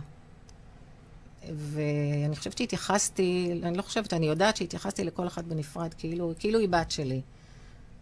[1.50, 6.68] ואני חושבת שהתייחסתי, אני לא חושבת, אני יודעת שהתייחסתי לכל אחת בנפרד, כאילו, כאילו היא
[6.68, 7.20] בת שלי.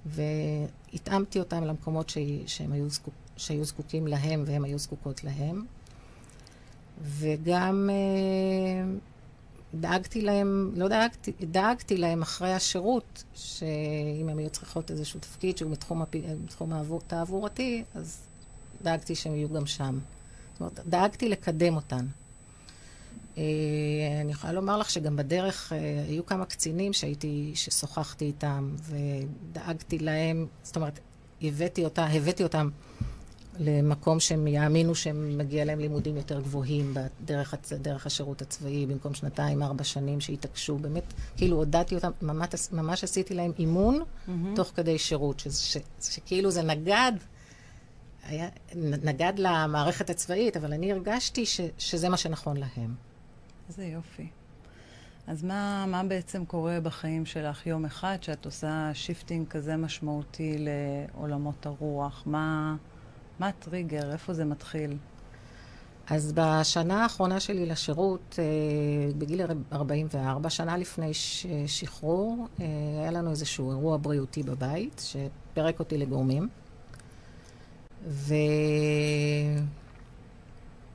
[0.06, 5.64] והתאמתי אותם למקומות שהיא, שהם היו, זקוק, שהיו זקוקים להם והן היו זקוקות להם.
[7.02, 8.92] וגם אה,
[9.74, 15.70] דאגתי להם, לא דאגתי, דאגתי להם אחרי השירות, שאם הם היו צריכות איזשהו תפקיד שהוא
[15.70, 16.14] מתחום, הפ...
[16.44, 18.18] מתחום התעבורתי, אז
[18.82, 19.98] דאגתי שהם יהיו גם שם.
[20.52, 22.06] זאת אומרת, דאגתי לקדם אותן.
[23.40, 29.98] אה, אני יכולה לומר לך שגם בדרך אה, היו כמה קצינים שהייתי, ששוחחתי איתם ודאגתי
[29.98, 31.00] להם, זאת אומרת,
[31.42, 32.68] הבאתי אותה, הבאתי אותם
[33.58, 39.84] למקום שהם יאמינו שמגיע להם לימודים יותר גבוהים בדרך, דרך השירות הצבאי, במקום שנתיים, ארבע
[39.84, 40.78] שנים שהתעקשו.
[40.78, 44.56] באמת, כאילו הודעתי אותם, ממש, ממש עשיתי להם אימון מהמם.
[44.56, 45.42] תוך כדי שירות,
[46.00, 47.12] שכאילו זה נגד,
[48.26, 48.48] היה,
[49.02, 52.94] נגד למערכת הצבאית, אבל אני הרגשתי ש, שזה מה שנכון להם.
[53.70, 54.28] איזה יופי.
[55.26, 61.66] אז מה, מה בעצם קורה בחיים שלך יום אחד שאת עושה shifting כזה משמעותי לעולמות
[61.66, 62.22] הרוח?
[62.26, 62.76] מה,
[63.38, 64.12] מה הטריגר?
[64.12, 64.96] איפה זה מתחיל?
[66.06, 69.40] אז בשנה האחרונה שלי לשירות, אה, בגיל
[69.72, 71.10] 44, שנה לפני
[71.66, 72.66] שחרור, אה,
[73.00, 76.48] היה לנו איזשהו אירוע בריאותי בבית, שפירק אותי לגורמים.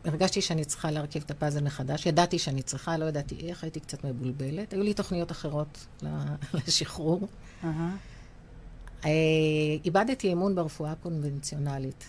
[0.05, 2.05] והרגשתי שאני צריכה להרכיב את הפאזל מחדש.
[2.05, 4.73] ידעתי שאני צריכה, לא ידעתי איך, הייתי קצת מבולבלת.
[4.73, 5.85] היו לי תוכניות אחרות
[6.67, 7.27] לשחרור.
[9.05, 9.09] אה,
[9.85, 12.05] איבדתי אמון ברפואה הקונבנציונלית.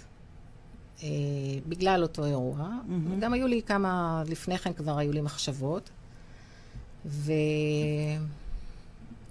[1.03, 1.09] אה,
[1.69, 2.69] בגלל אותו אירוע.
[2.87, 3.21] מהמם.
[3.21, 5.91] גם היו לי כמה, לפני כן כבר היו לי מחשבות.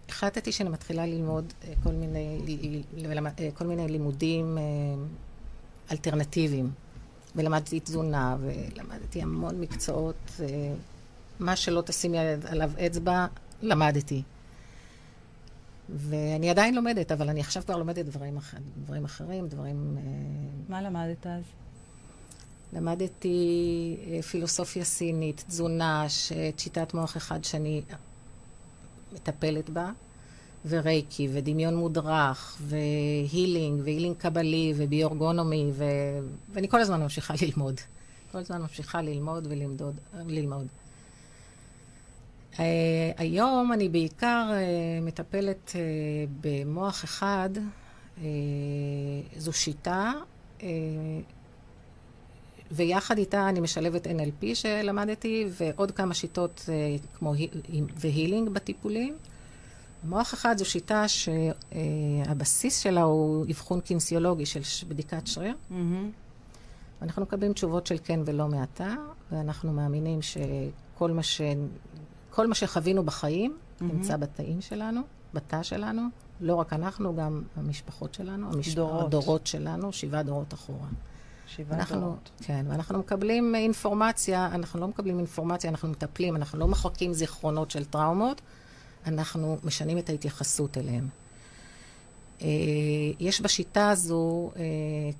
[0.10, 2.40] והחלטתי שאני מתחילה ללמוד אה, כל מיני,
[3.54, 4.58] כל מיני לימודים
[5.92, 6.85] אלטרנטיביים.
[7.36, 10.32] ולמדתי תזונה, ולמדתי המון מקצועות.
[10.40, 10.74] אה,
[11.40, 13.26] מה שלא תשימי עליו אצבע,
[13.62, 14.24] למדתי.
[15.90, 18.54] ואני עדיין לומדת, אבל אני עכשיו כבר לומדת דברים, אח...
[18.86, 19.98] דברים אחרים, דברים...
[19.98, 20.02] אה,
[20.70, 21.44] מה למדת אז?
[22.74, 26.06] למדתי אה, פילוסופיה סינית, תזונה,
[26.58, 27.82] שיטת מוח אחד שאני
[29.14, 29.92] מטפלת בה,
[30.68, 35.84] ורייקי, ודמיון מודרך, והילינג, והילינג קבלי, וביורגונומי, ו...
[36.54, 37.80] ואני כל הזמן ממשיכה ללמוד.
[38.32, 40.00] כל הזמן ממשיכה ללמוד וללמוד.
[40.28, 40.68] ללמוד.
[42.54, 42.58] Uh,
[43.18, 45.76] היום אני בעיקר uh, מטפלת uh,
[46.42, 47.50] במוח אחד.
[48.18, 48.22] Uh,
[49.38, 50.12] זו שיטה,
[50.60, 50.64] uh,
[52.72, 57.34] ויחד איתה אני משלבת NLP שלמדתי, ועוד כמה שיטות uh, כמו
[57.96, 59.18] והילינג בטיפולים.
[60.06, 65.56] מוח אחד זו שיטה שהבסיס שלה הוא אבחון קינסיולוגי של בדיקת שריר.
[65.72, 65.74] Mm-hmm.
[67.02, 68.94] אנחנו מקבלים תשובות של כן ולא מעתה,
[69.32, 71.42] ואנחנו מאמינים שכל מה, ש...
[72.30, 73.84] כל מה שחווינו בחיים mm-hmm.
[73.84, 75.02] נמצא בתאים שלנו,
[75.34, 76.02] בתא שלנו.
[76.42, 78.76] לא רק אנחנו, גם המשפחות שלנו, המשפ...
[78.76, 79.06] דורות.
[79.06, 80.88] הדורות שלנו, שבעה דורות אחורה.
[81.48, 82.30] שבעה אנחנו, דורות.
[82.42, 87.86] כן, ואנחנו מקבלים אינפורמציה, אנחנו לא מקבלים אינפורמציה, אנחנו מטפלים, אנחנו לא מחקים זיכרונות של
[87.86, 88.42] טראומות,
[89.08, 91.08] אנחנו משנים את ההתייחסות אליהם.
[92.42, 92.48] אה,
[93.20, 94.62] יש בשיטה הזו אה,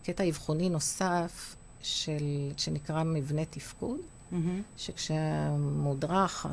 [0.04, 4.36] קטע אבחוני נוסף של, שנקרא מבנה תפקוד, mm-hmm.
[4.78, 6.46] שכשהמודרך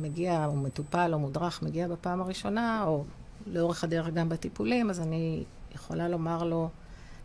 [0.00, 3.04] מגיע, או מטופל או מודרך מגיע בפעם הראשונה, או
[3.46, 5.44] לאורך הדרך גם בטיפולים, אז אני
[5.74, 6.68] יכולה לומר לו,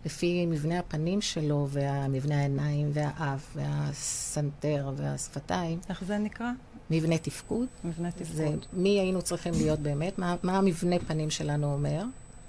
[0.06, 5.80] לפי מבנה הפנים שלו, והמבנה העיניים, והאף, והסנטר, והשפתיים.
[5.90, 6.52] איך זה נקרא?
[6.92, 7.68] מבנה תפקוד.
[7.84, 8.36] מבנה תפקוד.
[8.36, 12.04] זה מי היינו צריכים להיות באמת, מה, מה המבנה פנים שלנו אומר.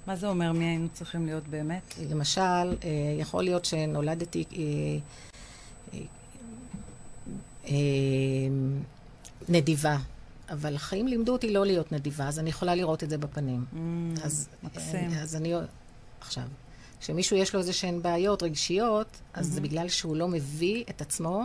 [0.07, 1.93] מה זה אומר מי היינו צריכים להיות באמת?
[2.09, 2.75] למשל, אה,
[3.19, 5.99] יכול להיות שנולדתי אה,
[7.65, 7.73] אה,
[9.49, 9.97] נדיבה,
[10.49, 13.65] אבל החיים לימדו אותי לא להיות נדיבה, אז אני יכולה לראות את זה בפנים.
[13.73, 13.77] Mm,
[14.23, 15.11] אז, מקסים.
[15.21, 15.53] אז אני...
[16.21, 16.43] עכשיו,
[16.99, 19.53] כשמישהו יש לו איזה שהן בעיות רגשיות, אז mm-hmm.
[19.53, 21.43] זה בגלל שהוא לא מביא את עצמו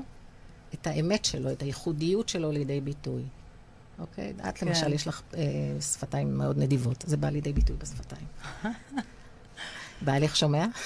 [0.75, 3.23] את האמת שלו, את הייחודיות שלו לידי ביטוי.
[3.99, 4.33] אוקיי?
[4.49, 4.67] את כן.
[4.67, 8.27] למשל, יש לך אה, שפתיים מאוד נדיבות, זה בא לידי ביטוי בשפתיים.
[10.05, 10.67] בעלך שומע?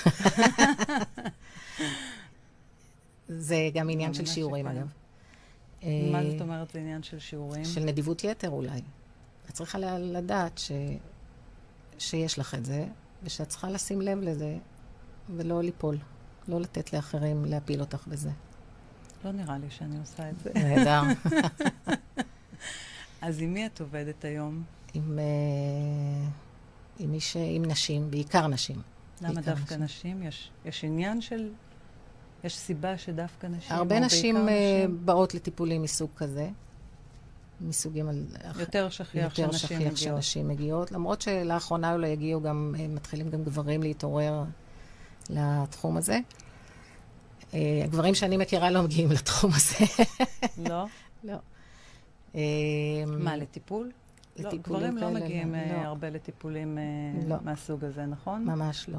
[3.28, 4.86] זה גם עניין של שיעורים, אגב.
[5.82, 7.64] מה זאת אומרת עניין של שיעורים?
[7.64, 8.80] של נדיבות יתר אולי.
[9.48, 10.72] את צריכה לדעת ש...
[11.98, 12.86] שיש לך את זה,
[13.22, 14.56] ושאת צריכה לשים לב לזה,
[15.36, 15.98] ולא ליפול.
[16.48, 18.30] לא לתת לאחרים להפיל אותך בזה.
[19.24, 20.50] לא נראה לי שאני עושה את זה.
[20.54, 21.02] נהדר.
[23.22, 24.62] אז עם מי את עובדת היום?
[24.94, 27.36] עם, uh, עם, מי ש...
[27.36, 28.76] עם נשים, בעיקר נשים.
[29.20, 29.84] למה בעיקר דווקא נשים?
[29.84, 30.22] נשים?
[30.22, 31.50] יש, יש עניין של...
[32.44, 33.76] יש סיבה שדווקא נשים?
[33.76, 36.48] הרבה נשים, uh, נשים באות לטיפולים מסוג כזה.
[37.60, 38.24] מסוגים על...
[38.58, 39.96] יותר שכיח יותר שנשים שכיח מגיעות.
[39.96, 44.44] שנשים מגיעות, למרות שלאחרונה אולי הגיעו גם, אה, מתחילים גם גברים להתעורר
[45.30, 46.18] לתחום הזה.
[47.54, 49.84] אה, הגברים שאני מכירה לא מגיעים לתחום הזה.
[50.68, 50.84] לא?
[51.28, 51.36] לא.
[52.34, 52.40] אה,
[53.06, 53.90] מה, לטיפול?
[54.38, 55.58] לא, גברים לא מגיעים לא.
[55.58, 56.78] אה, הרבה לטיפולים
[57.28, 57.36] לא.
[57.42, 58.44] מהסוג הזה, נכון?
[58.44, 58.98] ממש לא.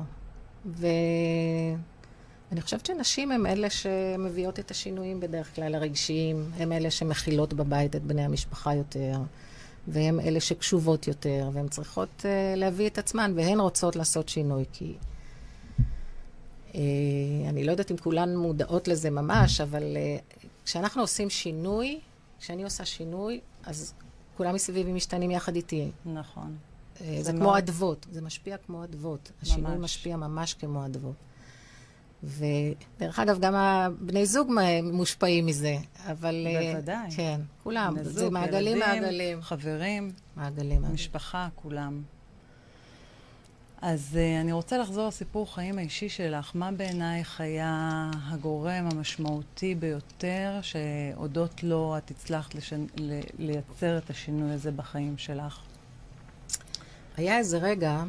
[0.66, 7.96] ואני חושבת שנשים הן אלה שמביאות את השינויים בדרך כלל הרגשיים, הן אלה שמכילות בבית
[7.96, 9.18] את בני המשפחה יותר,
[9.88, 14.94] והן אלה שקשובות יותר, והן צריכות להביא את עצמן, והן רוצות לעשות שינוי, כי...
[16.76, 16.80] אה,
[17.50, 20.18] אני לא יודעת אם כולן מודעות לזה ממש, אבל אה,
[20.66, 22.00] כשאנחנו עושים שינוי,
[22.40, 23.94] כשאני עושה שינוי, אז
[24.38, 25.92] כולם מסביבי משתנים יחד איתי.
[26.06, 26.56] נכון.
[27.02, 29.32] אה, זה, זה כמו אדוות, זה משפיע כמו אדוות.
[29.42, 31.16] השינוי משפיע ממש כמו אדוות.
[32.24, 34.52] ודרך אגב, גם הבני זוג
[34.84, 35.78] מושפעים מזה,
[36.12, 36.48] אבל...
[36.74, 37.12] בוודאי.
[37.16, 37.96] כן, כולם.
[38.04, 39.42] זוג, זה מעגלים, ילדים, מעגלים.
[39.42, 40.12] חברים.
[40.36, 40.94] מעגלים, מעגלים.
[40.94, 42.02] משפחה, כולם.
[43.86, 46.52] אז uh, אני רוצה לחזור לסיפור חיים האישי שלך.
[46.56, 52.86] מה בעינייך היה הגורם המשמעותי ביותר שהודות לו את הצלחת לשנ...
[52.98, 53.20] ל...
[53.40, 55.60] לייצר את השינוי הזה בחיים שלך?
[57.18, 58.04] היה איזה רגע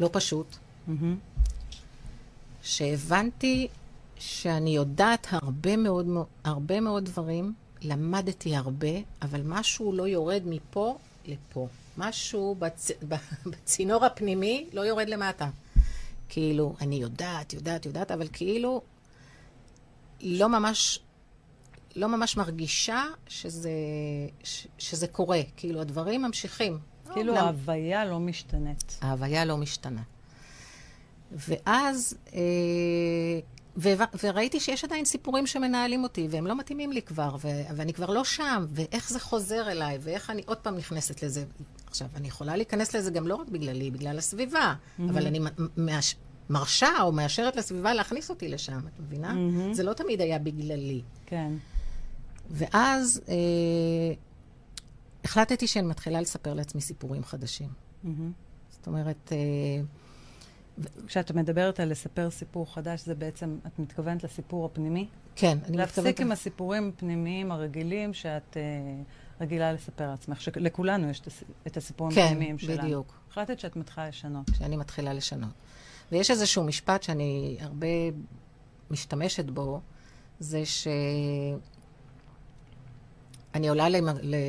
[0.00, 0.56] לא פשוט,
[0.88, 0.92] mm-hmm.
[2.62, 3.68] שהבנתי
[4.18, 6.06] שאני יודעת הרבה מאוד,
[6.44, 11.68] הרבה מאוד דברים, למדתי הרבה, אבל משהו לא יורד מפה לפה.
[11.98, 12.90] משהו בצ...
[13.50, 15.48] בצינור הפנימי לא יורד למטה.
[16.28, 18.82] כאילו, אני יודעת, יודעת, יודעת, אבל כאילו
[20.20, 21.00] לא ממש,
[21.96, 23.70] לא ממש מרגישה שזה,
[24.44, 25.40] ש, שזה קורה.
[25.56, 26.78] כאילו, הדברים ממשיכים.
[27.12, 28.98] כאילו לא, ההוויה לא משתנית.
[29.00, 30.02] ההוויה לא משתנה.
[31.32, 32.40] ואז אה,
[33.76, 38.10] ו- וראיתי שיש עדיין סיפורים שמנהלים אותי, והם לא מתאימים לי כבר, ו- ואני כבר
[38.10, 41.44] לא שם, ואיך זה חוזר אליי, ואיך אני עוד פעם נכנסת לזה.
[41.86, 45.02] עכשיו, אני יכולה להיכנס לזה גם לא רק בגללי, בגלל הסביבה, mm-hmm.
[45.10, 45.40] אבל אני
[45.76, 46.16] מאש...
[46.50, 49.32] מרשה או מאשרת לסביבה להכניס אותי לשם, את מבינה?
[49.32, 49.74] Mm-hmm.
[49.74, 51.02] זה לא תמיד היה בגללי.
[51.26, 51.52] כן.
[52.50, 53.34] ואז אה,
[55.24, 57.68] החלטתי שאני מתחילה לספר לעצמי סיפורים חדשים.
[58.02, 58.32] מהמם.
[58.70, 59.36] זאת אומרת, אה,
[61.06, 65.08] כשאת מדברת על לספר סיפור חדש, זה בעצם, את מתכוונת לסיפור הפנימי?
[65.36, 66.20] כן, אני להפסיק מתכוונת...
[66.20, 68.62] עם הסיפורים הפנימיים הרגילים שאת אה,
[69.40, 72.82] רגילה לספר לעצמך, שלכולנו יש את הס- את הסיפורים כן, הפנימיים שלנו.
[72.82, 73.14] בדיוק.
[73.30, 74.46] החלטת שאת מתחילה לשנות.
[74.58, 75.50] שאני מתחילה לשנות.
[76.12, 77.86] ויש איזשהו משפט שאני הרבה
[78.90, 79.80] משתמשת בו,
[80.40, 80.88] זה ש...
[83.54, 83.86] אני עולה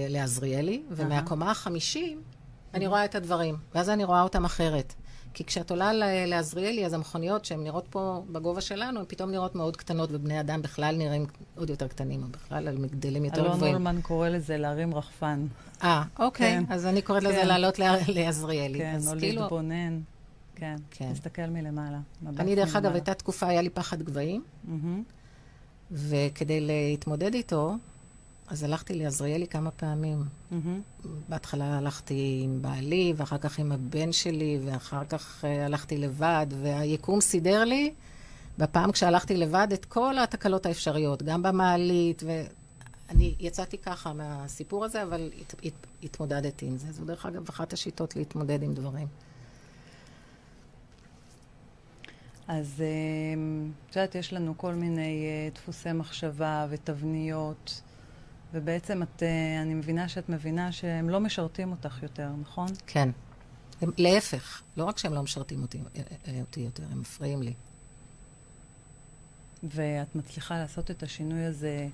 [0.09, 2.21] לעזריאלי, ומהקומה החמישים
[2.73, 4.93] אני רואה את הדברים, ואז אני רואה אותם אחרת.
[5.37, 5.91] כי כשאת עולה
[6.27, 10.61] לעזריאלי, אז המכוניות שהן נראות פה בגובה שלנו, הן פתאום נראות מאוד קטנות, ובני אדם
[10.61, 11.25] בכלל נראים
[11.57, 13.73] עוד יותר קטנים, או בכלל על מגדלים יותר אלון גבוהים.
[13.73, 15.47] אולמן קורא לזה להרים רחפן.
[15.83, 16.51] אה, אוקיי.
[16.67, 16.73] כן.
[16.73, 17.47] אז אני קוראת לזה כן.
[17.47, 18.79] לעלות ל- לעזריאלי.
[18.79, 19.99] כן, או כאילו, להתבונן.
[20.55, 21.07] כן, כן.
[21.09, 21.99] להסתכל מלמעלה.
[22.39, 22.91] אני, דרך אגב.
[22.93, 25.03] הייתה תקופה, היה לי פחד גבהים, מהמם.
[25.91, 27.75] וכדי להתמודד איתו,
[28.47, 30.23] אז הלכתי לעזריאלי כמה פעמים.
[30.51, 30.81] מהמם.
[31.29, 37.21] בהתחלה הלכתי עם בעלי, ואחר כך עם הבן שלי, ואחר כך uh, הלכתי לבד, והיקום
[37.21, 37.93] סידר לי,
[38.57, 45.29] בפעם כשהלכתי לבד, את כל התקלות האפשריות, גם במעלית, ואני יצאתי ככה מהסיפור הזה, אבל
[45.41, 46.91] הת, הת, התמודדתי עם זה.
[46.91, 49.07] זו דרך אגב אחת השיטות להתמודד עם דברים.
[52.47, 52.87] אז אה,
[53.89, 57.81] את יודעת, יש לנו כל מיני אה, דפוסי מחשבה ותבניות,
[58.53, 62.67] ובעצם את, אה, אני מבינה שאת מבינה שהם לא משרתים אותך יותר, נכון?
[62.87, 63.09] כן.
[63.81, 67.53] הם, להפך, לא רק שהם לא משרתים אותי, אה, אה, אותי יותר, הם מפריעים לי.
[69.63, 71.87] ואת מצליחה לעשות את השינוי הזה,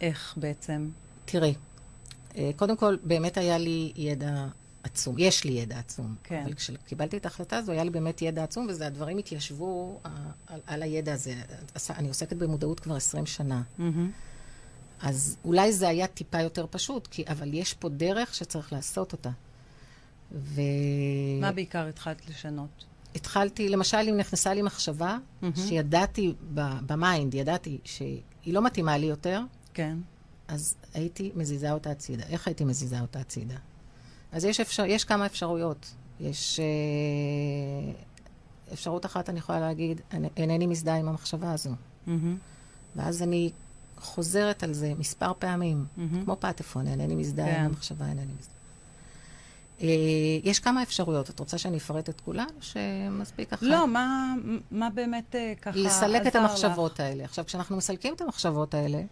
[0.00, 0.88] איך בעצם?
[1.24, 1.54] תראי,
[2.56, 4.46] קודם כל, באמת היה לי ידע
[4.82, 5.14] עצום.
[5.18, 6.14] יש לי ידע עצום.
[6.24, 6.42] כן.
[6.44, 10.00] אבל כשקיבלתי את ההחלטה הזו, היה לי באמת ידע עצום, וזה הדברים התיישבו
[10.46, 11.34] על, על הידע הזה.
[11.90, 13.62] אני עוסקת במודעות כבר 20 שנה.
[13.78, 14.10] מהמם.
[15.02, 19.30] אז אולי זה היה טיפה יותר פשוט, כי, אבל יש פה דרך שצריך לעשות אותה.
[20.32, 20.60] ו...
[21.40, 22.84] מה בעיקר התחלת לשנות?
[23.14, 25.56] התחלתי, למשל, אם נכנסה לי מחשבה, מהמם.
[25.56, 26.34] שידעתי
[26.86, 29.40] ב mind, ידעתי שהיא לא מתאימה לי יותר,
[29.74, 29.98] כן.
[30.48, 32.24] אז הייתי מזיזה אותה הצידה.
[32.24, 33.56] איך הייתי מזיזה אותה הצידה?
[34.32, 35.90] אז יש, אפשר, יש כמה אפשרויות.
[36.20, 37.92] יש אה,
[38.72, 40.00] אפשרות אחת, אני יכולה להגיד,
[40.36, 41.70] אינני מזדהה עם המחשבה הזו.
[42.06, 42.36] מהמם.
[42.96, 43.50] ואז אני
[44.00, 46.24] חוזרת על זה מספר פעמים, מהמם.
[46.24, 47.60] כמו פטפון, אינני מזדהה כן.
[47.60, 48.60] עם המחשבה, אינני מזדהה.
[49.82, 49.88] אה,
[50.44, 51.30] יש כמה אפשרויות.
[51.30, 53.62] את רוצה שאני אפרט את כולן, או שמספיק אחת?
[53.62, 54.34] לא, מה,
[54.70, 55.86] מה באמת אה, ככה עזר לך?
[55.86, 57.24] לסלק את המחשבות האלה.
[57.24, 59.02] עכשיו, כשאנחנו מסלקים את המחשבות האלה,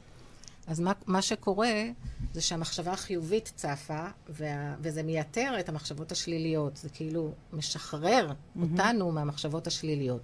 [0.67, 1.85] אז מה, מה שקורה
[2.33, 6.77] זה שהמחשבה החיובית צפה, וה, וזה מייתר את המחשבות השליליות.
[6.77, 8.33] זה כאילו משחרר
[8.63, 10.21] אותנו מהמחשבות השליליות.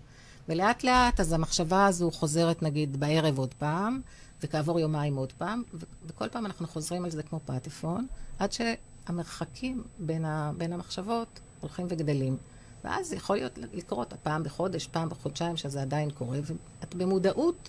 [0.49, 4.01] ולאט לאט, אז המחשבה הזו חוזרת, נגיד, בערב עוד פעם,
[4.45, 5.63] וכעבור יומיים עוד פעם,
[6.07, 8.07] וכל פעם אנחנו חוזרים על זה כמו פטפון,
[8.39, 12.37] עד שהמרחקים בין, ה, בין המחשבות הולכים וגדלים.
[12.85, 17.69] ואז יכול להיות לקרות פעם בחודש, פעם בחודשיים, שזה עדיין קורה, ואת במודעות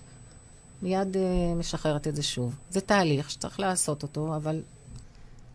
[0.82, 1.18] מיד uh,
[1.56, 2.56] משחררת את זה שוב.
[2.70, 4.62] זה תהליך שצריך לעשות אותו, אבל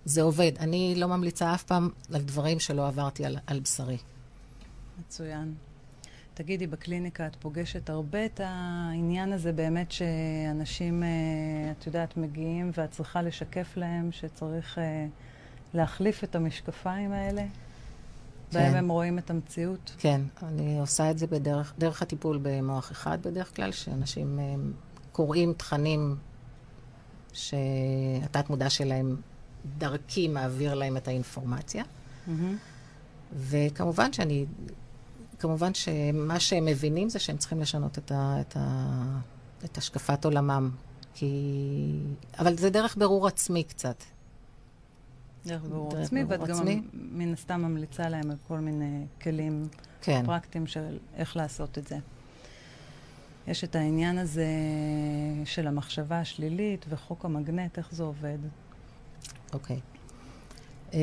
[0.06, 0.52] זה עובד.
[0.60, 3.98] אני לא ממליצה אף פעם על דברים שלא עברתי על, על בשרי.
[5.00, 5.56] מצוין.
[6.44, 11.08] תגידי, בקליניקה את פוגשת הרבה את העניין הזה באמת שאנשים, אה,
[11.72, 15.06] את יודעת, מגיעים ואת צריכה לשקף להם שצריך אה,
[15.74, 17.46] להחליף את המשקפיים האלה?
[18.54, 19.96] בהם הם רואים את המציאות?
[19.98, 24.56] כן, אני עושה את זה בדרך דרך הטיפול במוח אחד בדרך כלל, שאנשים אה,
[25.12, 26.16] קוראים תכנים
[27.34, 29.16] שהתת מודע שלהם
[29.78, 31.84] דרכי מעביר להם את האינפורמציה.
[32.28, 32.58] מהמם.
[33.34, 34.46] וכמובן שאני,
[35.42, 38.94] כמובן שמה שהם מבינים זה שהם צריכים לשנות את, ה, את, ה,
[39.66, 40.72] את השקפת עולמם.
[41.14, 42.00] כי...
[42.40, 44.04] אבל זה דרך ברור עצמי קצת.
[45.46, 46.68] דרך בירור עצמי, ואת גם.
[46.94, 49.68] מן הסתם ממליצה להם על כל מיני כלים
[50.02, 50.24] כן.
[50.26, 51.98] פרקטיים של איך לעשות את זה.
[53.48, 54.48] יש את העניין הזה
[55.46, 58.38] של המחשבה השלילית וחוק המגנט, איך זה עובד?
[59.54, 59.80] אוקיי.
[60.94, 61.00] אה,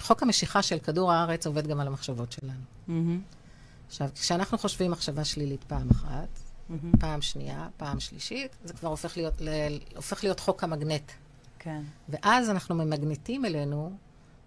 [0.00, 2.75] חוק המשיכה של כדור הארץ עובד גם על המחשבות שלנו.
[2.88, 3.20] מהמם,
[3.86, 6.28] עכשיו, כשאנחנו חושבים מחשבה שלילית פעם אחת,
[6.68, 9.48] מהמם, פעם שנייה, פעם שלישית, זה כבר הופך להיות, ל,
[9.96, 11.12] הופך להיות חוק המגנט.
[11.58, 11.82] כן.
[12.08, 13.92] ואז אנחנו ממגנטים אלינו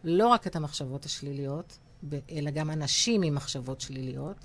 [0.04, 1.78] לא רק את המחשבות השליליות,
[2.32, 4.38] אלא גם אנשים עם מחשבות שליליות,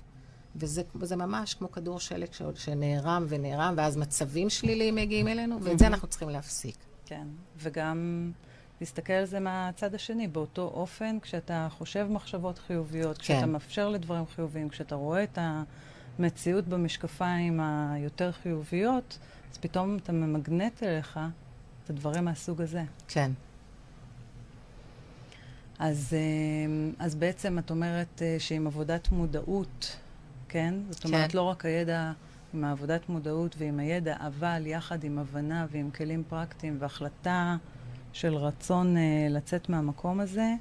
[0.55, 5.79] וזה וזה ממש כמו כדור שלג ש- שנערם ונערם, ואז מצבים שליליים מגיעים אלינו, ואת
[5.79, 5.93] זה מהמם.
[5.93, 6.75] אנחנו צריכים להפסיק.
[7.05, 7.27] כן,
[7.57, 8.31] וגם
[8.81, 13.49] להסתכל על זה מהצד השני, באותו אופן, כשאתה חושב מחשבות חיוביות, כשאתה כן.
[13.49, 15.37] מאפשר לדברים חיוביים, כשאתה רואה את
[16.19, 19.19] המציאות במשקפיים היותר חיוביות,
[19.51, 21.19] אז פתאום אתה ממגנט אליך
[21.83, 22.83] את הדברים מהסוג הזה.
[23.07, 23.31] כן.
[25.79, 29.97] אז, אה, אז בעצם את אומרת אה, שעם עבודת מודעות,
[30.49, 30.73] כן?
[30.89, 31.37] זאת אומרת, כן.
[31.37, 32.11] לא רק הידע,
[32.53, 37.57] עם העבודת מודעות ועם הידע, אבל יחד עם הבנה ועם כלים פרקטיים והחלטה
[38.15, 40.53] של רצון אה, לצאת מהמקום הזה,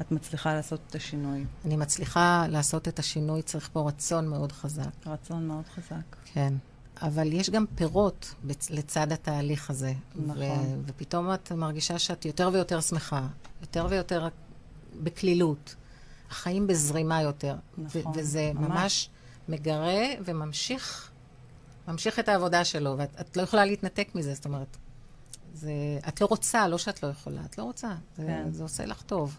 [0.00, 1.44] את מצליחה לעשות את השינוי.
[1.64, 4.90] אני מצליחה לעשות את השינוי, צריך פה רצון מאוד חזק.
[5.06, 6.16] רצון מאוד חזק.
[6.24, 6.54] כן.
[7.02, 9.92] אבל יש גם פירות בצ- לצד התהליך הזה.
[10.16, 10.36] נכון.
[10.42, 13.26] ו- ופתאום את מרגישה שאת יותר ויותר שמחה,
[13.60, 14.28] יותר ויותר
[15.02, 15.74] בקלילות.
[16.30, 17.56] החיים בזרימה יותר.
[17.78, 18.68] נכון, ו- וזה ממש.
[18.68, 19.08] ממש
[19.48, 21.10] מגרה וממשיך
[21.88, 24.76] ממשיך את העבודה שלו, ואת את לא יכולה להתנתק מזה, זאת אומרת,
[25.54, 25.72] זה,
[26.08, 27.94] את לא רוצה, לא שאת לא יכולה, את לא רוצה.
[28.16, 28.50] זה, כן.
[28.52, 29.36] זה עושה לך טוב.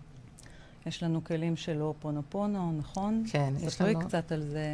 [0.85, 3.23] יש לנו כלים של אופונופונו, נכון?
[3.31, 4.65] כן, יש לנו- קצת על זה.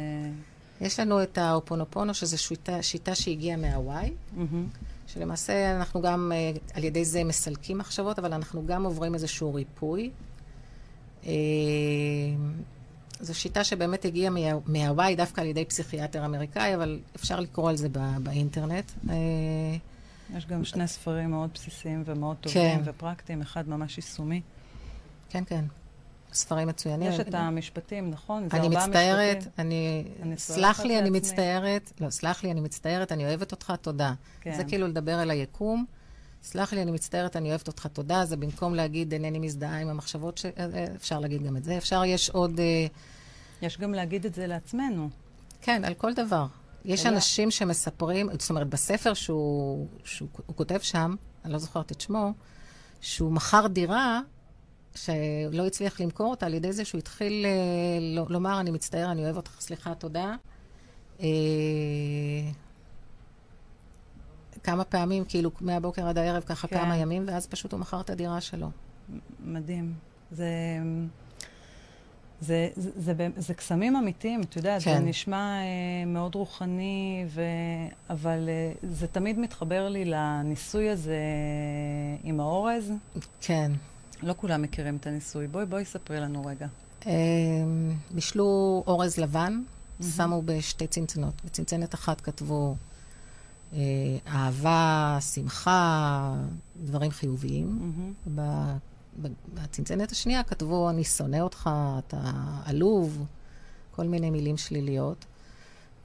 [0.80, 4.66] יש לנו את האופונופונו, שזו שיטה, שיטה שהגיעה מהוואי, מהמם.
[5.06, 10.10] שלמעשה אנחנו גם אה, על ידי זה מסלקים מחשבות, אבל אנחנו גם עוברים איזשהו ריפוי.
[11.26, 11.30] אה,
[13.20, 17.76] זו שיטה שבאמת הגיעה מה- מהוואי דווקא על ידי פסיכיאטר אמריקאי, אבל אפשר לקרוא על
[17.76, 18.92] זה בא, באינטרנט.
[20.36, 22.42] יש גם שני ספרים מאוד בסיסיים ומאוד כן.
[22.42, 24.40] טובים ופרקטיים, אחד ממש יישומי.
[25.30, 25.64] כן, כן.
[26.32, 27.12] ספרים מצוינים.
[27.12, 28.48] יש את המשפטים, נכון?
[28.50, 29.52] זה ארבעה מצטערת, משפטים.
[29.58, 30.04] אני...
[30.22, 31.10] אני סלח לי, אני.
[31.10, 31.92] מצטערת.
[32.00, 34.14] לא, סלח לי, אני מצטערת, אני אוהבת אותך, תודה.
[34.40, 34.56] כן.
[34.56, 35.84] זה כאילו לדבר אל היקום.
[36.42, 38.24] סלח לי, אני מצטערת, אני אוהבת אותך, תודה.
[38.24, 40.46] זה במקום להגיד, אינני מזדהה עם המחשבות ש...
[40.46, 41.76] אה, אה, אפשר להגיד גם את זה.
[41.78, 42.60] אפשר, יש עוד...
[42.60, 42.86] אה,
[43.62, 45.08] יש גם להגיד את זה לעצמנו.
[45.62, 46.46] כן, על כל דבר.
[46.88, 51.14] יש אלא- אנשים שמספרים, זאת אומרת, בספר שהוא, שהוא הוא כותב שם,
[51.44, 52.32] אני לא זוכרת את שמו,
[53.00, 54.20] שהוא מכר דירה
[54.94, 57.50] שלא הצליח למכור אותה על ידי זה שהוא התחיל אה,
[58.00, 60.34] ל- לומר, אני מצטער, אני אוהב אותך, סליחה, תודה.
[61.20, 61.26] אה,
[64.62, 66.78] כמה פעמים, כאילו, מהבוקר עד הערב, ככה כן.
[66.80, 68.70] כמה ימים, ואז פשוט הוא מכר את הדירה שלו.
[69.44, 69.94] מדהים.
[70.30, 70.46] זה...
[72.40, 74.94] זה, זה, זה, זה קסמים אמיתיים, את יודעת, כן.
[74.94, 77.42] זה נשמע אה, מאוד רוחני, ו...
[78.10, 82.92] אבל אה, זה תמיד מתחבר לי לניסוי הזה אה, עם האורז.
[83.40, 83.72] כן.
[84.22, 85.46] לא כולם מכירים את הניסוי.
[85.46, 86.66] בואי, בואי ספרי לנו רגע.
[87.06, 87.12] אה,
[88.10, 89.62] בישלו אורז לבן,
[90.16, 91.34] שמו בשתי צנצנות.
[91.44, 92.76] בצנצנת אחת כתבו
[93.72, 93.78] אה,
[94.26, 96.34] אהבה, שמחה,
[96.84, 97.78] דברים חיוביים.
[98.26, 98.78] מהמם.
[99.54, 102.20] בצנצנת השנייה כתבו, אני שונא אותך, אתה
[102.64, 103.26] עלוב,
[103.90, 105.24] כל מיני מילים שליליות.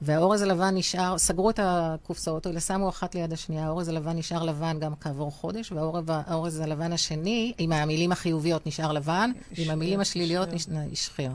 [0.02, 4.78] והאורז הלבן נשאר, סגרו את הקופסאות האלה, שמו אחת ליד השנייה, האורז הלבן נשאר לבן
[4.78, 10.48] גם כעבור חודש, והאורז הלבן השני, עם המילים החיוביות נשאר לבן, ועם המילים השליליות
[10.92, 11.32] השחיר.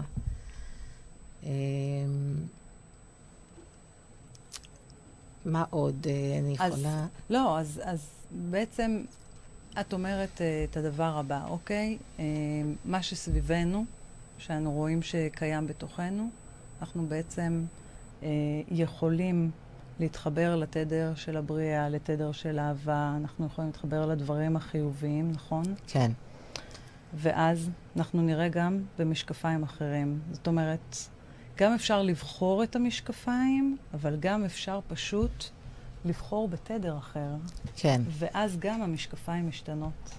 [1.44, 1.50] אמ,
[5.46, 7.06] מה עוד אה, אני יכולה?
[7.30, 8.00] לא, אז
[8.32, 9.04] בעצם
[9.82, 11.98] את אומרת אה, את הדבר הבא, אוקיי?
[12.20, 12.24] אה,
[12.86, 13.86] מה שסביבנו,
[14.38, 16.30] שאנו רואים שקיים בתוכנו,
[16.82, 17.64] אנחנו בעצם
[18.24, 18.30] אה,
[18.72, 19.52] יכולים
[20.00, 25.64] להתחבר לתדר של הבריאה, לתדר של אהבה, אנחנו יכולים להתחבר לדברים החיוביים, נכון?
[25.88, 26.12] כן.
[27.14, 30.20] ואז אנחנו נראה גם במשקפיים אחרים.
[30.32, 30.96] זאת אומרת,
[31.58, 35.46] גם אפשר לבחור את המשקפיים, אבל גם אפשר פשוט
[36.06, 37.30] לבחור בתדר אחר.
[37.76, 38.02] כן.
[38.08, 40.10] ואז גם המשקפיים משתנות.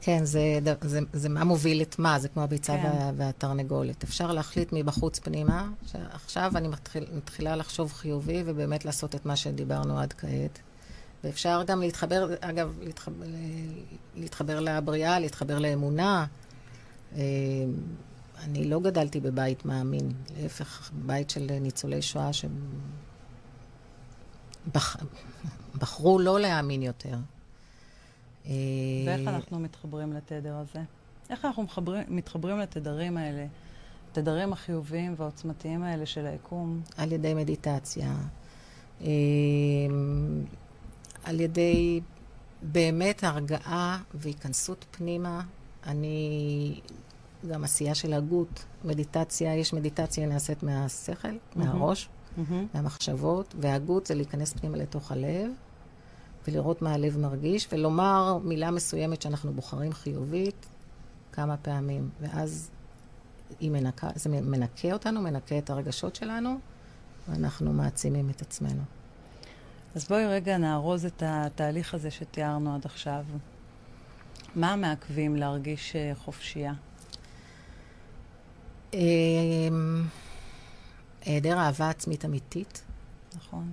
[0.00, 2.82] כן, זה, ד- זה, זה מה מוביל את מה, זה כמו הביצה כן.
[2.84, 4.04] וה, והתרנגולת.
[4.04, 9.98] אפשר להחליט מבחוץ פנימה, שעכשיו אני מתחיל, מתחילה לחשוב חיובי ובאמת לעשות את מה שדיברנו
[9.98, 10.58] עד כעת.
[11.24, 13.24] ואפשר גם להתחבר, אגב, להתחבר,
[14.14, 16.26] להתחבר לבריאה, להתחבר לאמונה.
[17.16, 17.20] אה,
[18.44, 22.30] אני לא גדלתי בבית מאמין, להפך, בית של ניצולי שואה
[24.66, 27.16] שבחרו לא להאמין יותר.
[28.46, 28.52] אה,
[29.06, 30.80] ואיך אנחנו מתחברים לתדר הזה?
[31.30, 33.46] איך אנחנו מחברים, מתחברים לתדרים האלה,
[34.10, 36.80] התדרים החיוביים והעוצמתיים האלה של היקום?
[36.96, 38.14] על ידי מדיטציה,
[39.00, 39.06] אה,
[41.24, 42.00] על ידי
[42.62, 45.42] באמת הרגעה והיכנסות פנימה.
[45.86, 46.80] אני,
[47.50, 52.66] גם עשייה של הגות, מדיטציה, יש מדיטציה נעשית מהשכל, מהראש, מהמם.
[52.74, 55.50] מהמחשבות, והגות זה להיכנס פנימה לתוך הלב,
[56.48, 60.66] ולראות מה הלב מרגיש, ולומר מילה מסוימת שאנחנו בוחרים חיובית
[61.32, 62.70] כמה פעמים, ואז
[63.60, 66.58] היא מנקה, זה מנקה אותנו, מנקה את הרגשות שלנו,
[67.28, 68.82] ואנחנו מעצימים את עצמנו.
[69.94, 73.24] אז בואי רגע נארוז את התהליך הזה שתיארנו עד עכשיו.
[74.54, 76.72] מה מעכבים להרגיש אה, חופשייה?
[81.26, 82.82] היעדר אהבה עצמית אמיתית,
[83.36, 83.72] נכון?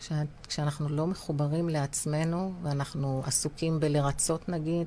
[0.00, 4.86] כשה- כשאנחנו לא מחוברים לעצמנו, ואנחנו עסוקים בלרצות נגיד,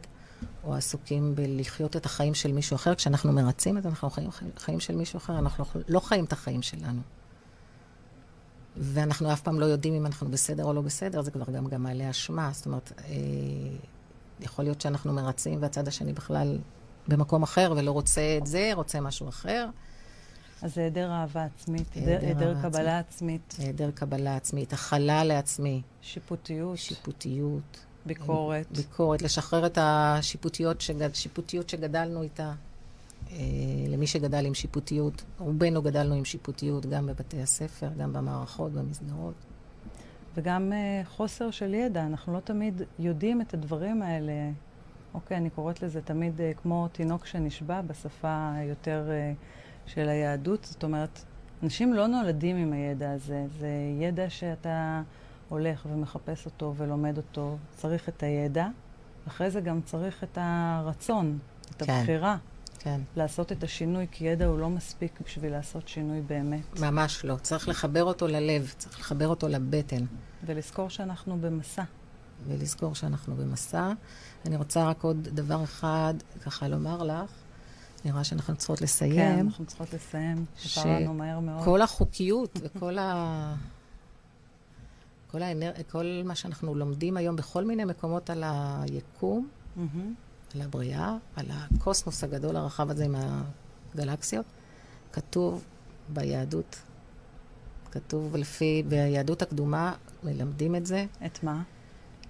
[0.64, 2.96] או עסוקים בלחיות את החיים של מישהו אחר.
[2.96, 7.02] כשאנחנו מרצים את אנחנו חיים חיים של מישהו אחר, אנחנו לא חיים את החיים שלנו.
[8.78, 11.84] ואנחנו אף פעם לא יודעים אם אנחנו בסדר או לא בסדר, זה כבר גם, גם
[11.84, 12.50] מעלה אשמה.
[12.54, 13.14] זאת אומרת, אה,
[14.40, 16.58] יכול להיות שאנחנו מרצים והצד השני בכלל
[17.08, 19.68] במקום אחר ולא רוצה את זה, רוצה משהו אחר.
[20.66, 23.56] אז היעדר אהבה עצמית, היעדר קבלה עצמית.
[23.60, 25.82] היעדר קבלה עצמית, הכלה לעצמי.
[26.02, 26.78] שיפוטיות.
[26.78, 27.86] שיפוטיות.
[28.06, 28.72] ביקורת.
[28.72, 31.10] ביקורת, לשחרר את השיפוטיות שגד,
[31.68, 32.54] שגדלנו איתה.
[33.32, 33.38] אה,
[33.88, 39.36] למי שגדל עם שיפוטיות, רובנו גדלנו עם שיפוטיות גם בבתי הספר, גם במערכות, במסגרות.
[40.36, 44.34] וגם אה, חוסר של ידע, אנחנו לא תמיד יודעים את הדברים האלה.
[45.14, 49.34] אוקיי, אני קוראת לזה תמיד אה, כמו תינוק שנשבע בשפה יותר אה,
[49.86, 50.64] של היהדות.
[50.64, 51.20] זאת אומרת,
[51.64, 53.70] אנשים לא נולדים עם הידע הזה, זה
[54.02, 55.02] ידע שאתה
[55.50, 57.58] הולך ומחפש אותו ולומד אותו.
[57.76, 58.68] צריך את הידע,
[59.28, 61.40] אחרי זה גם צריך את הרצון,
[61.78, 61.94] את כן.
[61.94, 62.38] הבחירה.
[62.80, 63.02] כן.
[63.16, 66.80] לעשות את השינוי, כי ידע הוא לא מספיק בשביל לעשות שינוי באמת.
[66.80, 67.36] ממש לא.
[67.36, 70.06] צריך לחבר אותו ללב, צריך לחבר אותו לבטן.
[70.46, 71.84] ולזכור שאנחנו במסע.
[72.48, 73.92] ולזכור שאנחנו במסע.
[74.46, 76.14] אני רוצה רק עוד דבר אחד
[76.46, 77.32] ככה לומר לך.
[78.06, 79.16] אני רואה שאנחנו צריכות לסיים.
[79.16, 80.46] כן, אנחנו צריכות לסיים.
[80.58, 81.66] שפרענו מהר מאוד.
[81.66, 83.56] כל החוקיות וכל ה...
[85.32, 85.72] כל, האנר...
[85.92, 89.48] כל מה שאנחנו לומדים היום בכל מיני מקומות על היקום,
[89.78, 89.82] mm-hmm.
[90.56, 93.16] על הבריאה, על הקוסמוס הגדול הרחב הזה עם
[93.94, 94.46] הגלקסיות,
[95.12, 95.64] כתוב
[96.10, 96.82] ביהדות,
[97.92, 99.94] כתוב לפי, ביהדות הקדומה
[100.24, 101.06] מלמדים את זה.
[101.26, 101.64] את מה?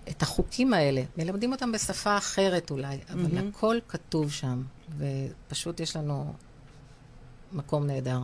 [0.09, 1.01] את החוקים האלה.
[1.17, 3.43] מלמדים אותם בשפה אחרת אולי, אבל mm-hmm.
[3.49, 4.63] הכל כתוב שם,
[4.97, 6.33] ופשוט יש לנו
[7.53, 8.19] מקום נהדר.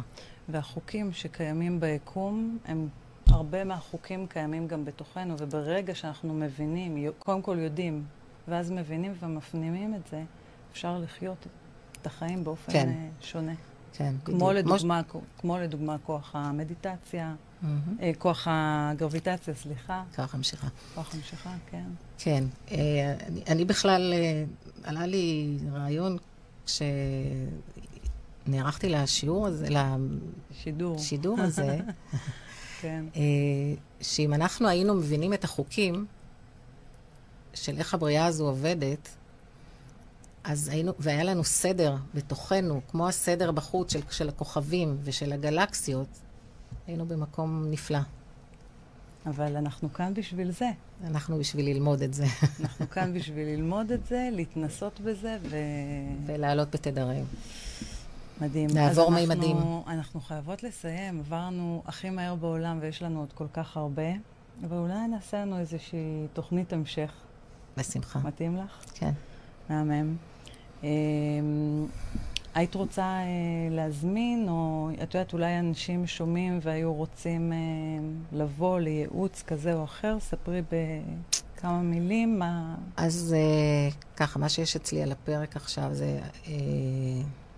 [0.50, 2.88] והחוקים שקיימים ביקום, הם,
[3.28, 8.04] הרבה מהחוקים קיימים גם בתוכנו, וברגע שאנחנו מבינים, קודם כל יודעים,
[8.48, 10.24] ואז מבינים ומפנימים את זה,
[10.72, 11.48] אפשר לחיות
[12.02, 12.90] את החיים באופן כן.
[13.22, 13.54] שונה.
[13.94, 14.52] כן, כמו בדיוק.
[14.52, 15.22] לדוגמה, כמו...
[15.38, 17.66] כמו לדוגמה כוח המדיטציה, mm-hmm.
[18.18, 20.04] כוח הגרביטציה, סליחה.
[20.16, 20.68] כוח המשיכה.
[20.96, 21.86] כוח המשיכה, כן.
[22.18, 22.44] כן.
[22.72, 24.44] אה, אני, אני בכלל, אה,
[24.84, 26.18] עלה לי רעיון
[28.46, 29.68] כשנערכתי לשיעור הזה,
[30.52, 30.98] לשידור.
[30.98, 31.80] שידור הזה,
[32.82, 33.06] כן.
[34.02, 36.06] שאם אנחנו היינו מבינים את החוקים
[37.54, 39.10] של איך הבריאה הזו עובדת,
[40.44, 46.08] אז היינו, והיה לנו סדר בתוכנו, כמו הסדר בחוץ של, של הכוכבים ושל הגלקסיות,
[46.88, 48.00] היינו במקום נפלא.
[49.26, 50.70] אבל אנחנו כאן בשביל זה.
[51.04, 52.26] אנחנו בשביל ללמוד את זה.
[52.60, 55.58] אנחנו כאן בשביל ללמוד את זה, להתנסות בזה ו...
[56.26, 57.26] ולעלות בתדרים.
[58.42, 58.70] מדהים.
[58.74, 59.58] לעבור מימדים.
[59.88, 61.20] אנחנו חייבות לסיים.
[61.20, 64.12] עברנו הכי מהר בעולם ויש לנו עוד כל כך הרבה,
[64.64, 67.12] אבל אולי נעשה לנו איזושהי תוכנית המשך.
[67.78, 68.20] בשמחה.
[68.20, 68.86] מתאים לך?
[68.94, 69.12] כן.
[69.70, 70.16] מהמם.
[70.84, 71.88] אמ,
[72.56, 73.26] היית רוצה אה,
[73.72, 77.58] להזמין, או את יודעת, אולי אנשים שומעים והיו רוצים אה,
[78.32, 80.18] לבוא לייעוץ כזה או אחר?
[80.20, 82.76] ספרי בכמה מילים מה...
[82.98, 86.20] אז אה, ככה, מה שיש אצלי על הפרק עכשיו זה,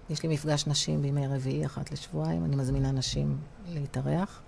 [0.09, 3.37] יש לי מפגש נשים בימי רביעי, אחת לשבועיים, אני מזמינה נשים
[3.69, 4.41] להתארח.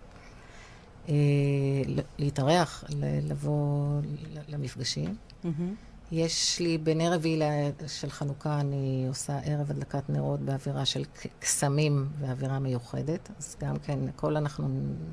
[2.17, 2.83] להתארח,
[3.23, 4.01] לבוא
[4.47, 5.15] למפגשים.
[5.43, 5.94] Mm-hmm.
[6.11, 11.03] יש לי, בנר רביעי של חנוכה אני עושה ערב הדלקת נרות באווירה של
[11.39, 13.31] קסמים ואווירה מיוחדת.
[13.39, 14.67] אז גם כן, הכל אנחנו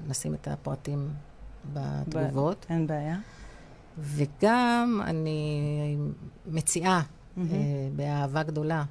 [0.06, 1.08] נשים את הפרטים
[1.72, 2.66] בתגובות.
[2.70, 3.18] אין בעיה.
[3.98, 5.96] וגם אני
[6.46, 7.40] מציעה mm-hmm.
[7.40, 8.84] אה, באהבה גדולה,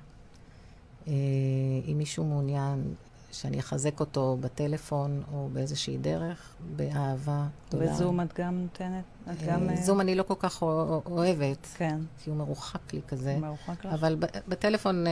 [1.07, 1.13] אה,
[1.87, 2.93] אם מישהו מעוניין
[3.31, 7.91] שאני אחזק אותו בטלפון או באיזושהי דרך, באהבה גדולה.
[7.91, 9.03] בזום את גם נותנת?
[9.31, 9.69] את גם...
[9.69, 11.67] אה, זום אני לא כל כך אוהבת.
[11.77, 11.99] כן.
[12.23, 13.37] כי הוא מרוחק לי כזה.
[13.37, 13.93] מרוחק לך?
[13.93, 14.15] אבל
[14.47, 15.11] בטלפון, אה,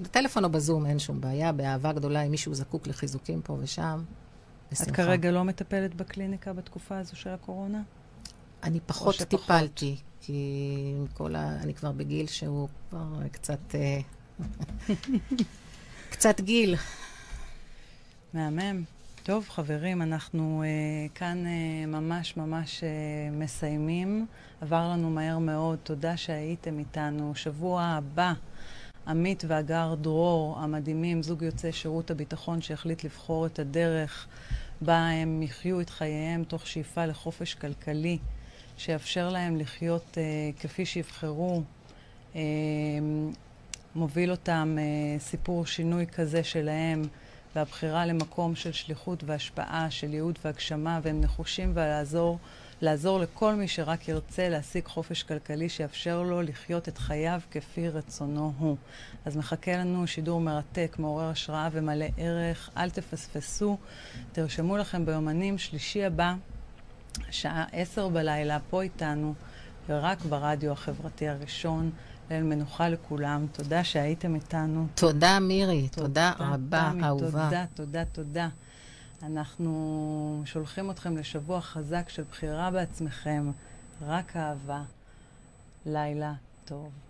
[0.00, 4.02] בטלפון או בזום אין שום בעיה, באהבה גדולה, אם מישהו זקוק לחיזוקים פה ושם,
[4.72, 4.90] בשמחה.
[4.90, 7.82] את כרגע לא מטפלת בקליניקה בתקופה הזו של הקורונה?
[8.62, 11.56] אני פחות טיפלתי, כי כל ה...
[11.62, 13.74] אני כבר בגיל שהוא כבר קצת...
[13.74, 14.00] אה,
[16.10, 16.76] קצת גיל.
[18.34, 18.82] מהמם.
[19.22, 22.84] טוב, חברים, אנחנו uh, כאן uh, ממש ממש uh,
[23.32, 24.26] מסיימים.
[24.60, 25.78] עבר לנו מהר מאוד.
[25.82, 27.34] תודה שהייתם איתנו.
[27.34, 28.32] שבוע הבא,
[29.06, 34.26] עמית והגר דרור המדהימים, זוג יוצאי שירות הביטחון שהחליט לבחור את הדרך
[34.80, 38.18] בה הם יחיו את חייהם תוך שאיפה לחופש כלכלי,
[38.78, 41.62] שיאפשר להם לחיות uh, כפי שיבחרו.
[42.32, 42.36] Uh,
[43.94, 47.02] מוביל אותם uh, סיפור שינוי כזה שלהם.
[47.56, 52.38] והבחירה למקום של שליחות והשפעה, של ייעוד והגשמה, והם נחושים לעזור
[52.80, 58.52] לעזור לכל מי שרק ירצה להשיג חופש כלכלי שיאפשר לו לחיות את חייו כפי רצונו
[58.58, 58.76] הוא.
[59.24, 62.70] אז מחכה לנו שידור מרתק, מעורר השראה ומלא ערך.
[62.76, 63.78] אל תפספסו,
[64.32, 66.34] תרשמו לכם ביומנים שלישי הבא,
[67.30, 69.34] שעה עשר בלילה, פה איתנו,
[69.88, 71.90] ורק ברדיו החברתי הראשון.
[72.30, 73.46] ליל מנוחה לכולם.
[73.52, 74.86] תודה שהייתם איתנו.
[74.94, 75.88] תודה, מירי.
[75.88, 77.44] תודה, תודה רבה, תמי, אהובה.
[77.44, 78.48] תודה, תודה, תודה.
[79.22, 83.50] אנחנו שולחים אתכם לשבוע חזק של בחירה בעצמכם,
[84.06, 84.82] רק אהבה.
[85.86, 86.32] לילה
[86.64, 87.07] טוב.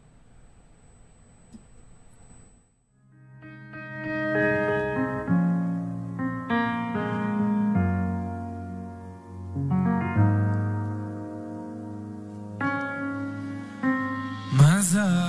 [14.78, 15.27] casa.